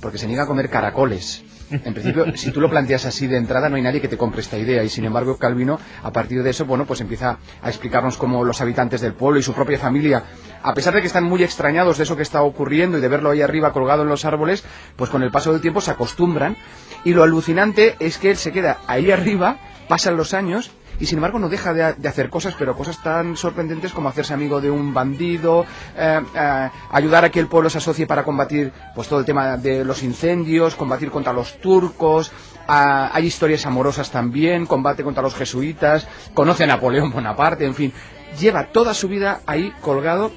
porque 0.00 0.18
se 0.18 0.26
niega 0.26 0.42
a 0.42 0.46
comer 0.46 0.70
caracoles. 0.70 1.44
En 1.70 1.92
principio, 1.92 2.36
si 2.36 2.52
tú 2.52 2.60
lo 2.60 2.70
planteas 2.70 3.04
así 3.06 3.26
de 3.26 3.36
entrada, 3.36 3.68
no 3.68 3.76
hay 3.76 3.82
nadie 3.82 4.00
que 4.00 4.08
te 4.08 4.16
compre 4.16 4.40
esta 4.40 4.56
idea. 4.56 4.84
Y 4.84 4.88
sin 4.88 5.04
embargo, 5.04 5.36
Calvino, 5.36 5.78
a 6.02 6.12
partir 6.12 6.42
de 6.42 6.50
eso, 6.50 6.64
bueno, 6.64 6.86
pues 6.86 7.00
empieza 7.00 7.38
a 7.62 7.68
explicarnos 7.68 8.16
cómo 8.16 8.44
los 8.44 8.60
habitantes 8.60 9.00
del 9.00 9.14
pueblo 9.14 9.40
y 9.40 9.42
su 9.42 9.52
propia 9.52 9.78
familia, 9.78 10.22
a 10.62 10.74
pesar 10.74 10.94
de 10.94 11.00
que 11.00 11.06
están 11.06 11.24
muy 11.24 11.42
extrañados 11.42 11.98
de 11.98 12.04
eso 12.04 12.16
que 12.16 12.22
está 12.22 12.42
ocurriendo 12.42 12.98
y 12.98 13.00
de 13.00 13.08
verlo 13.08 13.30
ahí 13.30 13.42
arriba 13.42 13.72
colgado 13.72 14.02
en 14.02 14.08
los 14.08 14.24
árboles, 14.24 14.64
pues 14.96 15.10
con 15.10 15.22
el 15.22 15.30
paso 15.30 15.52
del 15.52 15.60
tiempo 15.60 15.80
se 15.80 15.90
acostumbran. 15.90 16.56
Y 17.04 17.14
lo 17.14 17.22
alucinante 17.22 17.96
es 17.98 18.18
que 18.18 18.30
él 18.30 18.36
se 18.36 18.52
queda 18.52 18.78
ahí 18.86 19.10
arriba, 19.10 19.58
pasan 19.88 20.16
los 20.16 20.34
años 20.34 20.70
y 20.98 21.06
sin 21.06 21.18
embargo 21.18 21.38
no 21.38 21.48
deja 21.48 21.72
de, 21.72 21.94
de 21.94 22.08
hacer 22.08 22.30
cosas, 22.30 22.54
pero 22.58 22.74
cosas 22.74 23.02
tan 23.02 23.36
sorprendentes 23.36 23.92
como 23.92 24.08
hacerse 24.08 24.34
amigo 24.34 24.60
de 24.60 24.70
un 24.70 24.94
bandido, 24.94 25.64
eh, 25.96 26.20
eh, 26.34 26.70
ayudar 26.90 27.24
a 27.24 27.30
que 27.30 27.40
el 27.40 27.46
pueblo 27.46 27.70
se 27.70 27.78
asocie 27.78 28.06
para 28.06 28.24
combatir 28.24 28.72
pues 28.94 29.08
todo 29.08 29.20
el 29.20 29.24
tema 29.24 29.56
de 29.56 29.84
los 29.84 30.02
incendios, 30.02 30.74
combatir 30.74 31.10
contra 31.10 31.32
los 31.32 31.58
turcos, 31.60 32.32
ah, 32.68 33.10
hay 33.12 33.26
historias 33.26 33.66
amorosas 33.66 34.10
también, 34.10 34.66
combate 34.66 35.02
contra 35.04 35.22
los 35.22 35.34
jesuitas, 35.34 36.06
conoce 36.34 36.64
a 36.64 36.66
Napoleón 36.66 37.10
Bonaparte, 37.10 37.64
en 37.64 37.74
fin, 37.74 37.92
lleva 38.38 38.68
toda 38.68 38.94
su 38.94 39.08
vida 39.08 39.40
ahí 39.46 39.72
colgado 39.80 40.32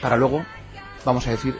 para 0.00 0.16
luego, 0.16 0.44
vamos 1.04 1.26
a 1.26 1.30
decir, 1.30 1.56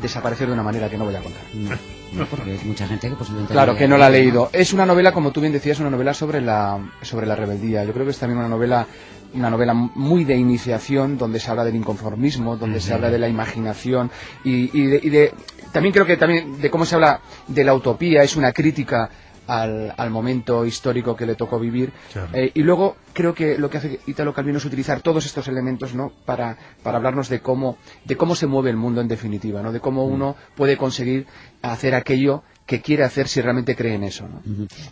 desaparecer 0.00 0.48
de 0.48 0.54
una 0.54 0.62
manera 0.62 0.88
que 0.88 0.98
no 0.98 1.04
voy 1.04 1.14
a 1.14 1.22
contar. 1.22 1.42
No, 2.16 2.26
porque 2.26 2.52
hay 2.52 2.60
mucha 2.64 2.86
gente 2.86 3.08
que 3.08 3.16
posiblemente... 3.16 3.52
Claro, 3.52 3.76
que 3.76 3.88
no 3.88 3.96
la 3.96 4.06
ha 4.06 4.10
leído, 4.10 4.44
leído. 4.44 4.50
Es 4.52 4.72
una 4.72 4.86
novela, 4.86 5.12
como 5.12 5.32
tú 5.32 5.40
bien 5.40 5.52
decías, 5.52 5.80
una 5.80 5.90
novela 5.90 6.14
sobre 6.14 6.40
la, 6.40 6.78
sobre 7.02 7.26
la 7.26 7.34
rebeldía. 7.36 7.84
Yo 7.84 7.92
creo 7.92 8.04
que 8.04 8.12
es 8.12 8.18
también 8.18 8.38
una 8.38 8.48
novela, 8.48 8.86
una 9.34 9.50
novela 9.50 9.74
muy 9.74 10.24
de 10.24 10.36
iniciación, 10.36 11.18
donde 11.18 11.40
se 11.40 11.50
habla 11.50 11.64
del 11.64 11.74
inconformismo, 11.76 12.56
donde 12.56 12.80
se 12.80 12.94
habla 12.94 13.10
de 13.10 13.18
la 13.18 13.28
imaginación 13.28 14.10
y, 14.44 14.70
y 14.78 14.86
de, 14.86 15.00
y 15.02 15.10
de- 15.10 15.34
también 15.72 15.92
creo 15.92 16.06
que 16.06 16.16
también 16.16 16.60
de 16.60 16.70
cómo 16.70 16.84
se 16.86 16.94
habla 16.94 17.20
de 17.48 17.64
la 17.64 17.74
utopía, 17.74 18.22
es 18.22 18.36
una 18.36 18.52
crítica 18.52 19.10
al, 19.46 19.94
al 19.96 20.10
momento 20.10 20.64
histórico 20.64 21.16
que 21.16 21.26
le 21.26 21.34
tocó 21.34 21.58
vivir. 21.58 21.92
Claro. 22.12 22.28
Eh, 22.32 22.50
y 22.54 22.62
luego 22.62 22.96
creo 23.12 23.34
que 23.34 23.58
lo 23.58 23.70
que 23.70 23.78
hace 23.78 24.00
Italo 24.06 24.32
Calvino 24.32 24.58
es 24.58 24.64
utilizar 24.64 25.00
todos 25.00 25.26
estos 25.26 25.48
elementos 25.48 25.94
¿no? 25.94 26.12
para, 26.24 26.56
para 26.82 26.96
hablarnos 26.98 27.28
de 27.28 27.40
cómo, 27.40 27.78
de 28.04 28.16
cómo 28.16 28.34
se 28.34 28.46
mueve 28.46 28.70
el 28.70 28.76
mundo 28.76 29.00
en 29.00 29.08
definitiva, 29.08 29.62
¿no? 29.62 29.72
de 29.72 29.80
cómo 29.80 30.04
uno 30.04 30.36
puede 30.56 30.76
conseguir 30.76 31.26
hacer 31.62 31.94
aquello 31.94 32.42
que 32.66 32.80
quiere 32.80 33.04
hacer 33.04 33.28
si 33.28 33.40
realmente 33.42 33.76
cree 33.76 33.94
en 33.94 34.04
eso. 34.04 34.26
¿no? 34.28 34.42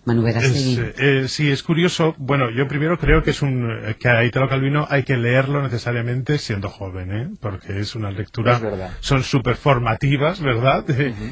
Manu 0.04 0.26
Es, 0.26 0.78
eh, 0.78 0.94
eh, 0.98 1.24
sí, 1.28 1.50
es 1.50 1.62
curioso. 1.62 2.14
Bueno, 2.18 2.50
yo 2.50 2.68
primero 2.68 2.98
creo 2.98 3.22
que 3.22 3.30
es 3.30 3.40
un 3.42 3.70
eh, 3.70 3.96
que 3.98 4.08
a 4.08 4.24
Italo 4.24 4.48
Calvino 4.48 4.86
hay 4.90 5.04
que 5.04 5.16
leerlo 5.16 5.62
necesariamente 5.62 6.36
siendo 6.38 6.68
joven, 6.68 7.12
¿eh? 7.12 7.28
porque 7.40 7.80
es 7.80 7.94
una 7.94 8.10
lectura. 8.10 8.56
Es. 8.56 8.90
Son 9.00 9.22
súper 9.22 9.56
formativas, 9.56 10.40
¿verdad? 10.40 10.84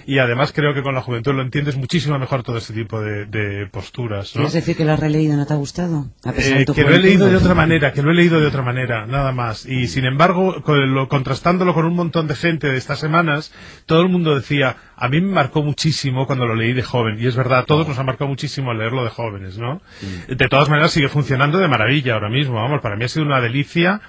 Y 0.07 0.19
además 0.19 0.53
creo 0.53 0.73
que 0.75 0.83
con 0.83 0.95
la 0.95 1.03
juventud 1.03 1.35
lo 1.35 1.43
entiendes 1.43 1.77
muchísimo 1.77 2.19
mejor 2.19 2.43
todo 2.43 2.57
este 2.59 2.73
tipo 2.73 3.01
de, 3.01 3.27
de 3.27 3.67
posturas. 3.67 4.35
¿no? 4.35 4.41
¿Quieres 4.41 4.55
decir 4.55 4.77
que 4.77 4.85
lo 4.85 4.93
has 4.93 5.01
releído 5.01 5.35
y 5.35 5.37
no 5.37 5.47
te 5.47 5.53
ha 5.53 5.57
gustado? 5.57 6.07
A 6.25 6.33
pesar 6.33 6.55
de 6.57 6.63
Eh, 6.63 6.65
tu 6.65 6.75
que 6.75 6.83
lo 6.85 6.95
he 6.95 6.99
leído 6.99 7.29
de 7.29 7.37
otra 7.37 7.55
manera, 7.55 7.93
que 7.93 8.03
lo 8.03 8.11
he 8.11 8.15
leído 8.15 8.41
de 8.41 8.47
otra 8.47 8.63
manera, 8.63 9.07
nada 9.07 9.33
más. 9.33 9.67
Y 9.67 9.89
sin 9.89 10.05
embargo, 10.07 10.63
con 10.63 10.95
lo- 10.95 11.09
contrastándolo 11.09 11.75
con 11.75 11.85
un 11.85 11.95
montón 11.95 12.27
de 12.29 12.35
gente 12.35 12.69
de 12.69 12.79
estas 12.79 12.99
semanas, 12.99 13.53
todo 13.87 14.01
el 14.03 14.09
mundo 14.09 14.35
decía, 14.35 14.77
a 14.97 15.09
mí 15.09 15.21
me 15.21 15.33
marcó 15.33 15.63
muchísimo 15.63 16.27
cuando 16.31 16.47
lo 16.47 16.55
leí 16.55 16.73
de 16.75 16.85
joven. 16.85 17.17
Y 17.19 17.27
es 17.27 17.35
verdad, 17.35 17.59
a 17.59 17.65
todos 17.65 17.89
nos 17.89 17.99
ha 17.99 18.05
marcado 18.05 18.29
muchísimo 18.29 18.73
leerlo 18.73 19.03
de 19.03 19.11
jóvenes, 19.11 19.59
¿no? 19.59 19.83
De 20.29 20.47
todas 20.49 20.69
maneras, 20.69 20.93
sigue 20.93 21.09
funcionando 21.09 21.59
de 21.59 21.67
maravilla 21.67 22.15
ahora 22.15 22.29
mismo. 22.29 22.55
Vamos, 22.55 22.81
para 22.81 22.95
mí 22.95 23.05
ha 23.05 23.09
sido 23.09 23.27
una 23.27 23.41
delicia 23.41 24.01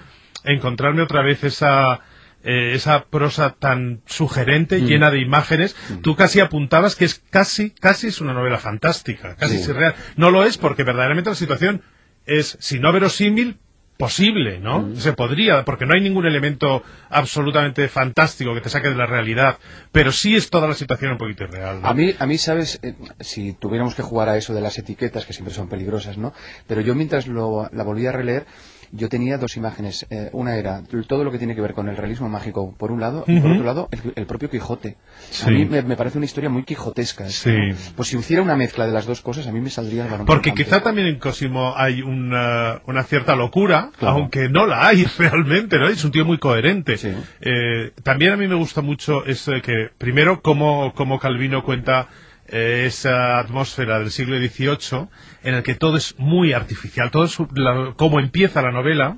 encontrarme 0.43 1.01
otra 1.01 1.23
vez 1.23 1.43
esa 1.43 2.01
eh, 2.43 2.73
esa 2.75 3.05
prosa 3.05 3.55
tan 3.57 4.01
sugerente, 4.05 4.81
llena 4.81 5.09
de 5.09 5.19
imágenes, 5.19 5.75
tú 6.03 6.15
casi 6.15 6.39
apuntabas 6.39 6.95
que 6.95 7.05
es 7.05 7.23
casi, 7.31 7.71
casi 7.71 8.07
es 8.07 8.21
una 8.21 8.33
novela 8.33 8.57
fantástica, 8.59 9.35
casi 9.35 9.57
Sí. 9.57 9.61
es 9.69 9.75
real. 9.75 9.95
No 10.15 10.29
lo 10.29 10.43
es 10.43 10.57
porque 10.59 10.83
verdaderamente 10.83 11.29
la 11.31 11.35
situación 11.35 11.81
es, 12.27 12.55
si 12.59 12.79
no 12.79 12.91
verosímil, 12.91 13.57
posible, 14.01 14.59
¿no? 14.59 14.95
Se 14.95 15.13
podría, 15.13 15.63
porque 15.63 15.85
no 15.85 15.93
hay 15.93 16.01
ningún 16.01 16.25
elemento 16.25 16.81
absolutamente 17.09 17.87
fantástico 17.87 18.53
que 18.55 18.61
te 18.61 18.69
saque 18.69 18.89
de 18.89 18.95
la 18.95 19.05
realidad, 19.05 19.59
pero 19.91 20.11
sí 20.11 20.35
es 20.35 20.49
toda 20.49 20.67
la 20.67 20.73
situación 20.73 21.11
un 21.11 21.17
poquito 21.19 21.43
irreal. 21.43 21.81
¿no? 21.81 21.87
A 21.87 21.93
mí, 21.93 22.13
a 22.17 22.25
mí, 22.25 22.37
sabes, 22.37 22.79
Eh, 22.81 22.95
si 23.19 23.53
tuviéramos 23.53 23.93
que 23.93 24.01
jugar 24.01 24.27
a 24.29 24.37
eso 24.37 24.53
de 24.53 24.61
las 24.61 24.77
etiquetas, 24.77 25.25
que 25.25 25.33
siempre 25.33 25.53
son 25.53 25.69
peligrosas, 25.69 26.17
¿no? 26.17 26.33
Pero 26.67 26.81
yo 26.81 26.95
mientras 26.95 27.27
lo, 27.27 27.69
la 27.71 27.83
volvía 27.83 28.09
a 28.09 28.13
releer, 28.13 28.45
yo 28.91 29.09
tenía 29.09 29.37
dos 29.37 29.57
imágenes. 29.57 30.05
Eh, 30.09 30.29
una 30.33 30.55
era 30.55 30.83
todo 31.07 31.23
lo 31.23 31.31
que 31.31 31.37
tiene 31.37 31.55
que 31.55 31.61
ver 31.61 31.73
con 31.73 31.89
el 31.89 31.97
realismo 31.97 32.29
mágico, 32.29 32.73
por 32.77 32.91
un 32.91 32.99
lado, 32.99 33.23
y 33.27 33.39
por 33.39 33.51
otro 33.51 33.63
lado, 33.63 33.89
el, 33.91 34.13
el 34.15 34.25
propio 34.25 34.49
Quijote. 34.49 34.97
Sí. 35.29 35.45
A 35.47 35.51
mí 35.51 35.65
me, 35.65 35.81
me 35.81 35.95
parece 35.95 36.17
una 36.17 36.25
historia 36.25 36.49
muy 36.49 36.63
quijotesca. 36.63 37.29
Sí. 37.29 37.55
Pues 37.95 38.09
si 38.09 38.17
hiciera 38.17 38.41
una 38.41 38.55
mezcla 38.55 38.85
de 38.85 38.91
las 38.93 39.05
dos 39.05 39.21
cosas, 39.21 39.47
a 39.47 39.51
mí 39.51 39.59
me 39.61 39.69
saldría 39.69 40.03
el 40.05 40.11
varón 40.11 40.25
Porque 40.25 40.53
quizá 40.53 40.81
también 40.81 41.07
en 41.07 41.19
Cosimo 41.19 41.73
hay 41.75 42.01
una, 42.01 42.81
una 42.85 43.03
cierta 43.03 43.35
locura, 43.35 43.91
Claro. 43.97 44.15
aunque 44.17 44.49
no 44.49 44.65
la 44.65 44.87
hay 44.87 45.03
realmente, 45.17 45.77
¿no? 45.77 45.87
Es 45.87 46.03
un 46.03 46.11
tío 46.11 46.25
muy 46.25 46.37
coherente. 46.37 46.97
Sí. 46.97 47.13
Eh, 47.41 47.91
también 48.03 48.33
a 48.33 48.37
mí 48.37 48.47
me 48.47 48.55
gusta 48.55 48.81
mucho 48.81 49.25
eso 49.25 49.51
de 49.51 49.61
que, 49.61 49.89
primero, 49.97 50.41
como, 50.41 50.93
como 50.93 51.19
Calvino 51.19 51.63
cuenta 51.63 52.07
eh, 52.51 52.83
esa 52.85 53.39
atmósfera 53.39 53.99
del 53.99 54.11
siglo 54.11 54.37
XVIII, 54.37 55.07
en 55.43 55.55
el 55.55 55.63
que 55.63 55.75
todo 55.75 55.97
es 55.97 56.15
muy 56.19 56.53
artificial, 56.53 57.09
todo 57.11 57.25
es 57.25 57.37
la- 57.55 57.93
cómo 57.95 58.19
empieza 58.19 58.61
la 58.61 58.71
novela, 58.71 59.17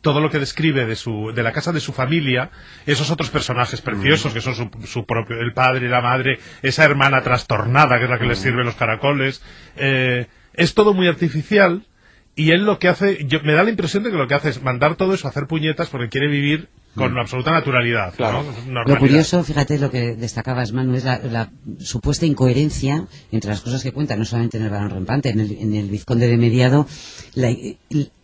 todo 0.00 0.20
lo 0.20 0.30
que 0.30 0.40
describe 0.40 0.84
de 0.84 0.96
su 0.96 1.32
de 1.32 1.44
la 1.44 1.52
casa 1.52 1.70
de 1.70 1.78
su 1.78 1.92
familia 1.92 2.50
esos 2.86 3.12
otros 3.12 3.30
personajes 3.30 3.80
preciosos 3.80 4.32
que 4.34 4.40
son 4.40 4.56
su, 4.56 4.68
su 4.84 5.06
propio 5.06 5.40
el 5.40 5.52
padre 5.52 5.88
la 5.88 6.00
madre 6.00 6.40
esa 6.62 6.82
hermana 6.84 7.22
trastornada 7.22 7.98
que 7.98 8.04
es 8.04 8.10
la 8.10 8.18
que 8.18 8.26
les 8.26 8.38
sirve 8.40 8.64
los 8.64 8.74
caracoles 8.74 9.44
eh, 9.76 10.26
es 10.54 10.74
todo 10.74 10.92
muy 10.92 11.06
artificial 11.06 11.86
y 12.34 12.50
él 12.52 12.64
lo 12.64 12.78
que 12.78 12.88
hace, 12.88 13.24
yo, 13.26 13.40
me 13.42 13.52
da 13.52 13.62
la 13.62 13.70
impresión 13.70 14.02
de 14.02 14.10
que 14.10 14.16
lo 14.16 14.26
que 14.26 14.34
hace 14.34 14.48
es 14.50 14.62
mandar 14.62 14.96
todo 14.96 15.14
eso, 15.14 15.28
hacer 15.28 15.46
puñetas 15.46 15.88
porque 15.88 16.08
quiere 16.08 16.28
vivir 16.28 16.68
con 16.94 17.18
absoluta 17.18 17.50
naturalidad. 17.50 18.12
Claro. 18.14 18.44
¿no? 18.68 18.84
Lo 18.84 18.98
curioso, 18.98 19.42
fíjate 19.44 19.78
lo 19.78 19.90
que 19.90 20.14
destacabas, 20.14 20.72
Manu, 20.72 20.94
es 20.94 21.04
la, 21.04 21.18
la 21.18 21.50
supuesta 21.78 22.26
incoherencia 22.26 23.06
entre 23.30 23.50
las 23.50 23.60
cosas 23.62 23.82
que 23.82 23.92
cuenta, 23.92 24.16
no 24.16 24.24
solamente 24.26 24.58
en 24.58 24.64
el 24.64 24.70
Barón 24.70 24.90
Rampante, 24.90 25.30
en 25.30 25.40
el, 25.40 25.52
en 25.52 25.74
el 25.74 25.88
Vizconde 25.88 26.26
de 26.28 26.36
Mediado, 26.36 26.86
la- 27.34 27.54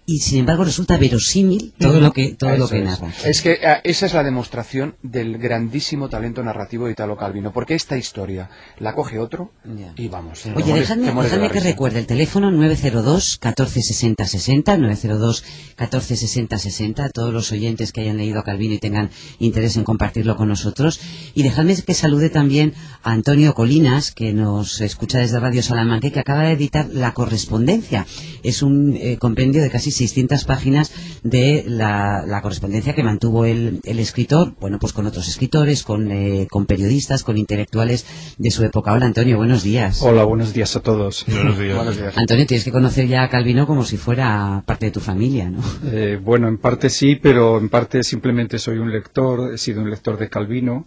y, 0.09 0.19
sin 0.19 0.41
embargo 0.41 0.65
resulta 0.65 0.97
verosímil 0.97 1.75
todo 1.79 2.01
lo 2.01 2.13
que, 2.13 2.35
todo 2.35 2.57
lo 2.57 2.69
que 2.69 2.81
narra. 2.81 3.13
Es 3.25 3.43
que 3.43 3.53
eh, 3.53 3.81
esa 3.85 4.07
es 4.07 4.15
la 4.15 4.25
demostración 4.25 4.97
del 5.03 5.39
grandísimo 5.39 6.09
talento 6.09 6.43
narrativo 6.43 6.87
de 6.87 6.93
Italo 6.93 7.17
Calvino, 7.17 7.53
porque 7.53 7.75
esta 7.75 7.97
historia 7.97 8.51
la 8.79 8.95
coge 8.95 9.19
otro 9.19 9.53
y 9.97 10.09
vamos. 10.09 10.47
Oye, 10.47 10.65
mueres- 10.65 10.89
dejadme, 10.89 11.29
de 11.29 11.51
que 11.51 11.61
recuerde 11.61 11.99
el 12.01 12.07
teléfono 12.07 12.51
902 12.51 13.39
14 13.39 13.83
60 13.83 14.25
60, 14.25 14.77
902 14.79 15.45
14 15.77 16.17
60 16.17 16.59
60, 16.59 17.05
a 17.05 17.09
todos 17.11 17.33
los 17.33 17.53
oyentes 17.53 17.93
que 17.93 18.01
hayan 18.01 18.17
leído 18.17 18.41
a 18.41 18.45
Calvino 18.45 18.75
y 18.75 18.79
tengan 18.79 19.11
interés 19.39 19.77
en 19.77 19.85
compartirlo 19.85 20.37
con 20.37 20.49
nosotros. 20.49 21.01
Y 21.35 21.43
dejadme 21.43 21.77
que 21.77 21.95
salude 21.95 22.31
también 22.31 22.73
a 23.03 23.13
Antonio 23.13 23.55
Colinas, 23.55 24.11
que 24.13 24.33
nos 24.33 24.81
escucha 24.81 25.19
desde 25.19 25.39
Radio 25.39 25.63
Salamanca 25.63 26.07
y 26.07 26.11
que 26.11 26.21
acaba 26.21 26.45
de 26.45 26.53
editar 26.53 26.89
La 26.93 27.13
Correspondencia. 27.13 28.07
Es 28.43 28.63
un 28.63 28.97
eh, 28.97 29.19
compendio 29.19 29.63
de 29.63 29.71
casi 29.71 29.91
600 29.99 30.45
páginas 30.45 30.93
de 31.23 31.65
la, 31.67 32.25
la 32.27 32.41
correspondencia 32.43 32.95
que 32.95 33.03
mantuvo 33.03 33.45
el, 33.45 33.81
el 33.85 33.99
escritor, 33.99 34.55
bueno, 34.61 34.79
pues 34.79 34.93
con 34.93 35.07
otros 35.07 35.29
escritores, 35.29 35.83
con, 35.83 36.11
eh, 36.11 36.47
con 36.51 36.67
periodistas, 36.67 37.25
con 37.25 37.37
intelectuales 37.37 38.07
de 38.39 38.51
su 38.51 38.65
época. 38.65 38.93
Hola 38.93 39.07
Antonio, 39.07 39.37
buenos 39.37 39.63
días. 39.63 40.03
Hola, 40.03 40.25
buenos 40.25 40.53
días 40.53 40.75
a 40.77 40.81
todos. 40.81 41.25
Buenos 41.29 41.59
días. 41.59 41.77
Buenos 41.77 41.97
días. 41.97 42.17
Antonio, 42.17 42.47
tienes 42.47 42.65
que 42.65 42.73
conocer 42.73 43.07
ya 43.09 43.25
a 43.25 43.29
Calvino 43.29 43.67
como 43.67 43.85
si 43.85 43.97
fuera 43.97 44.63
parte 44.65 44.87
de 44.87 44.93
tu 44.93 45.01
familia, 45.01 45.51
¿no? 45.51 45.61
Eh, 45.85 46.21
bueno, 46.23 46.49
en 46.49 46.59
parte 46.59 46.91
sí, 46.91 47.17
pero 47.17 47.59
en 47.59 47.69
parte 47.69 48.03
simplemente 48.03 48.59
soy 48.59 48.79
un 48.79 48.91
lector, 48.91 49.53
he 49.55 49.59
sido 49.59 49.83
un 49.83 49.91
lector 49.91 50.19
de 50.19 50.29
Calvino 50.29 50.87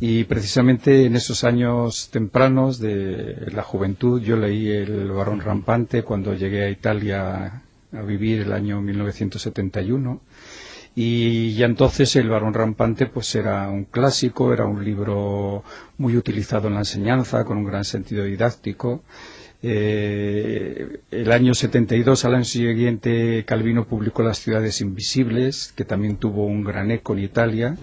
y 0.00 0.24
precisamente 0.24 1.04
en 1.04 1.14
esos 1.16 1.44
años 1.44 2.08
tempranos 2.10 2.78
de 2.78 3.50
la 3.52 3.62
juventud 3.62 4.20
yo 4.20 4.36
leí 4.36 4.68
El 4.68 5.10
varón 5.12 5.40
rampante 5.40 6.02
cuando 6.02 6.34
llegué 6.34 6.64
a 6.64 6.70
Italia 6.70 7.62
a 7.92 8.02
vivir 8.02 8.40
el 8.40 8.52
año 8.52 8.80
1971 8.80 10.20
y 10.94 11.54
ya 11.54 11.66
entonces 11.66 12.16
el 12.16 12.28
varón 12.28 12.52
rampante 12.54 13.06
pues 13.06 13.34
era 13.34 13.68
un 13.68 13.84
clásico, 13.84 14.52
era 14.52 14.64
un 14.66 14.84
libro 14.84 15.62
muy 15.98 16.16
utilizado 16.16 16.68
en 16.68 16.74
la 16.74 16.80
enseñanza 16.80 17.44
con 17.44 17.58
un 17.58 17.64
gran 17.64 17.84
sentido 17.84 18.24
didáctico. 18.24 19.02
Eh, 19.62 21.00
el 21.10 21.32
año 21.32 21.54
72, 21.54 22.24
al 22.24 22.34
año 22.34 22.44
siguiente, 22.44 23.44
Calvino 23.44 23.86
publicó 23.86 24.22
Las 24.22 24.38
ciudades 24.38 24.80
invisibles, 24.80 25.72
que 25.76 25.84
también 25.84 26.16
tuvo 26.16 26.46
un 26.46 26.64
gran 26.64 26.90
eco 26.90 27.12
en 27.12 27.20
Italia. 27.20 27.76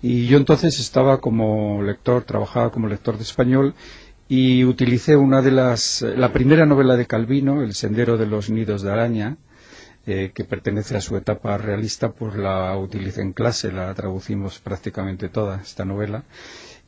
Y 0.00 0.26
yo 0.26 0.36
entonces 0.36 0.80
estaba 0.80 1.20
como 1.20 1.80
lector, 1.82 2.24
trabajaba 2.24 2.72
como 2.72 2.88
lector 2.88 3.16
de 3.18 3.22
español 3.22 3.74
y 4.28 4.64
utilicé 4.64 5.16
una 5.16 5.42
de 5.42 5.50
las, 5.50 6.02
la 6.02 6.32
primera 6.32 6.66
novela 6.66 6.96
de 6.96 7.06
Calvino, 7.06 7.62
El 7.62 7.74
sendero 7.74 8.16
de 8.16 8.26
los 8.26 8.50
nidos 8.50 8.82
de 8.82 8.90
araña, 8.92 9.36
eh, 10.06 10.32
que 10.34 10.44
pertenece 10.44 10.96
a 10.96 11.00
su 11.00 11.16
etapa 11.16 11.58
realista, 11.58 12.12
pues 12.12 12.34
la 12.34 12.76
utilicé 12.76 13.22
en 13.22 13.32
clase, 13.32 13.70
la 13.72 13.92
traducimos 13.94 14.58
prácticamente 14.58 15.28
toda 15.28 15.60
esta 15.60 15.84
novela. 15.84 16.24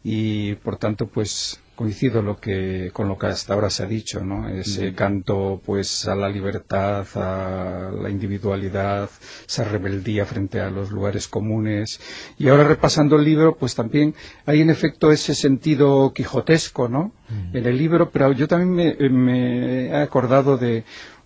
Y 0.02 0.54
por 0.56 0.76
tanto 0.76 1.06
pues 1.06 1.60
coincido 1.74 2.22
lo 2.22 2.38
que 2.38 2.90
con 2.92 3.08
lo 3.08 3.18
que 3.18 3.26
hasta 3.26 3.54
ahora 3.54 3.70
se 3.70 3.82
ha 3.82 3.86
dicho 3.86 4.20
no 4.20 4.48
ese 4.48 4.94
canto 4.94 5.60
pues 5.64 6.06
a 6.06 6.14
la 6.14 6.28
libertad 6.28 7.06
a 7.16 7.90
la 7.90 8.10
individualidad 8.10 9.10
esa 9.46 9.64
rebeldía 9.64 10.24
frente 10.24 10.60
a 10.60 10.70
los 10.70 10.90
lugares 10.90 11.28
comunes. 11.28 12.00
Y 12.38 12.48
ahora 12.48 12.64
repasando 12.64 13.16
el 13.16 13.24
libro 13.24 13.56
pues 13.56 13.74
también 13.74 14.14
hay 14.46 14.60
en 14.60 14.70
efecto 14.70 15.10
ese 15.10 15.34
sentido 15.34 16.12
quijotesco 16.14 16.88
no 16.88 17.12
en 17.52 17.66
el 17.66 17.76
libro 17.76 18.10
pero 18.10 18.32
yo 18.32 18.46
también 18.46 18.98
me, 18.98 19.08
me 19.08 19.86
he 19.86 19.96
acordado 19.96 20.56
de 20.56 20.84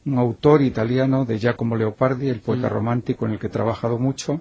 un 0.09 0.19
autor 0.19 0.63
italiano 0.63 1.25
de 1.25 1.39
Giacomo 1.39 1.77
Leopardi, 1.77 2.29
el 2.29 2.41
poeta 2.41 2.69
romántico 2.69 3.27
en 3.27 3.33
el 3.33 3.39
que 3.39 3.49
he 3.49 3.51
trabajado 3.51 3.99
mucho, 3.99 4.41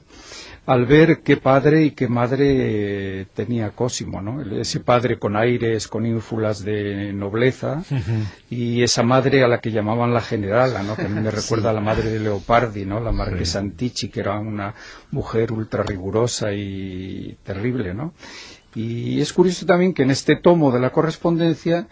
al 0.66 0.86
ver 0.86 1.20
qué 1.20 1.38
padre 1.38 1.84
y 1.84 1.92
qué 1.92 2.08
madre 2.08 3.22
eh, 3.22 3.26
tenía 3.34 3.72
Cosimo, 3.72 4.22
¿no? 4.22 4.42
Ese 4.42 4.80
padre 4.80 5.20
con 5.20 5.36
aires, 5.36 5.88
con 5.88 6.06
ínfulas 6.06 6.64
de 6.64 7.14
nobleza, 7.14 7.84
y 8.50 8.82
esa 8.82 9.04
madre 9.04 9.44
a 9.44 9.48
la 9.48 9.60
que 9.60 9.72
llamaban 9.72 10.14
la 10.14 10.22
generala, 10.22 10.84
¿no? 10.84 10.96
Que 10.96 11.04
a 11.04 11.10
mí 11.10 11.20
me 11.22 11.32
recuerda 11.40 11.70
a 11.70 11.74
la 11.74 11.82
madre 11.82 12.10
de 12.10 12.20
Leopardi, 12.20 12.86
¿no? 12.86 13.00
La 13.00 13.12
marquesa 13.12 13.60
Antici, 13.60 14.10
que 14.10 14.22
era 14.22 14.40
una 14.40 14.74
mujer 15.12 15.52
ultra 15.52 15.84
rigurosa 15.84 16.54
y 16.54 17.38
terrible, 17.44 17.94
¿no? 17.94 18.14
Y 18.76 19.22
es 19.22 19.34
curioso 19.34 19.66
también 19.66 19.94
que 19.94 20.04
en 20.04 20.12
este 20.12 20.36
tomo 20.36 20.72
de 20.72 20.80
la 20.80 20.92
correspondencia 20.92 21.88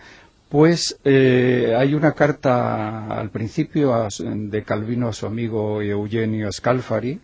pues 0.50 0.98
eh, 1.04 1.74
hay 1.78 1.94
una 1.94 2.14
carta 2.14 3.08
al 3.08 3.30
principio 3.30 4.08
de 4.20 4.64
Calvino 4.64 5.10
a 5.10 5.14
su 5.14 5.26
amigo 5.26 5.82
Eugenio 5.82 6.52
Scalfari, 6.52 7.20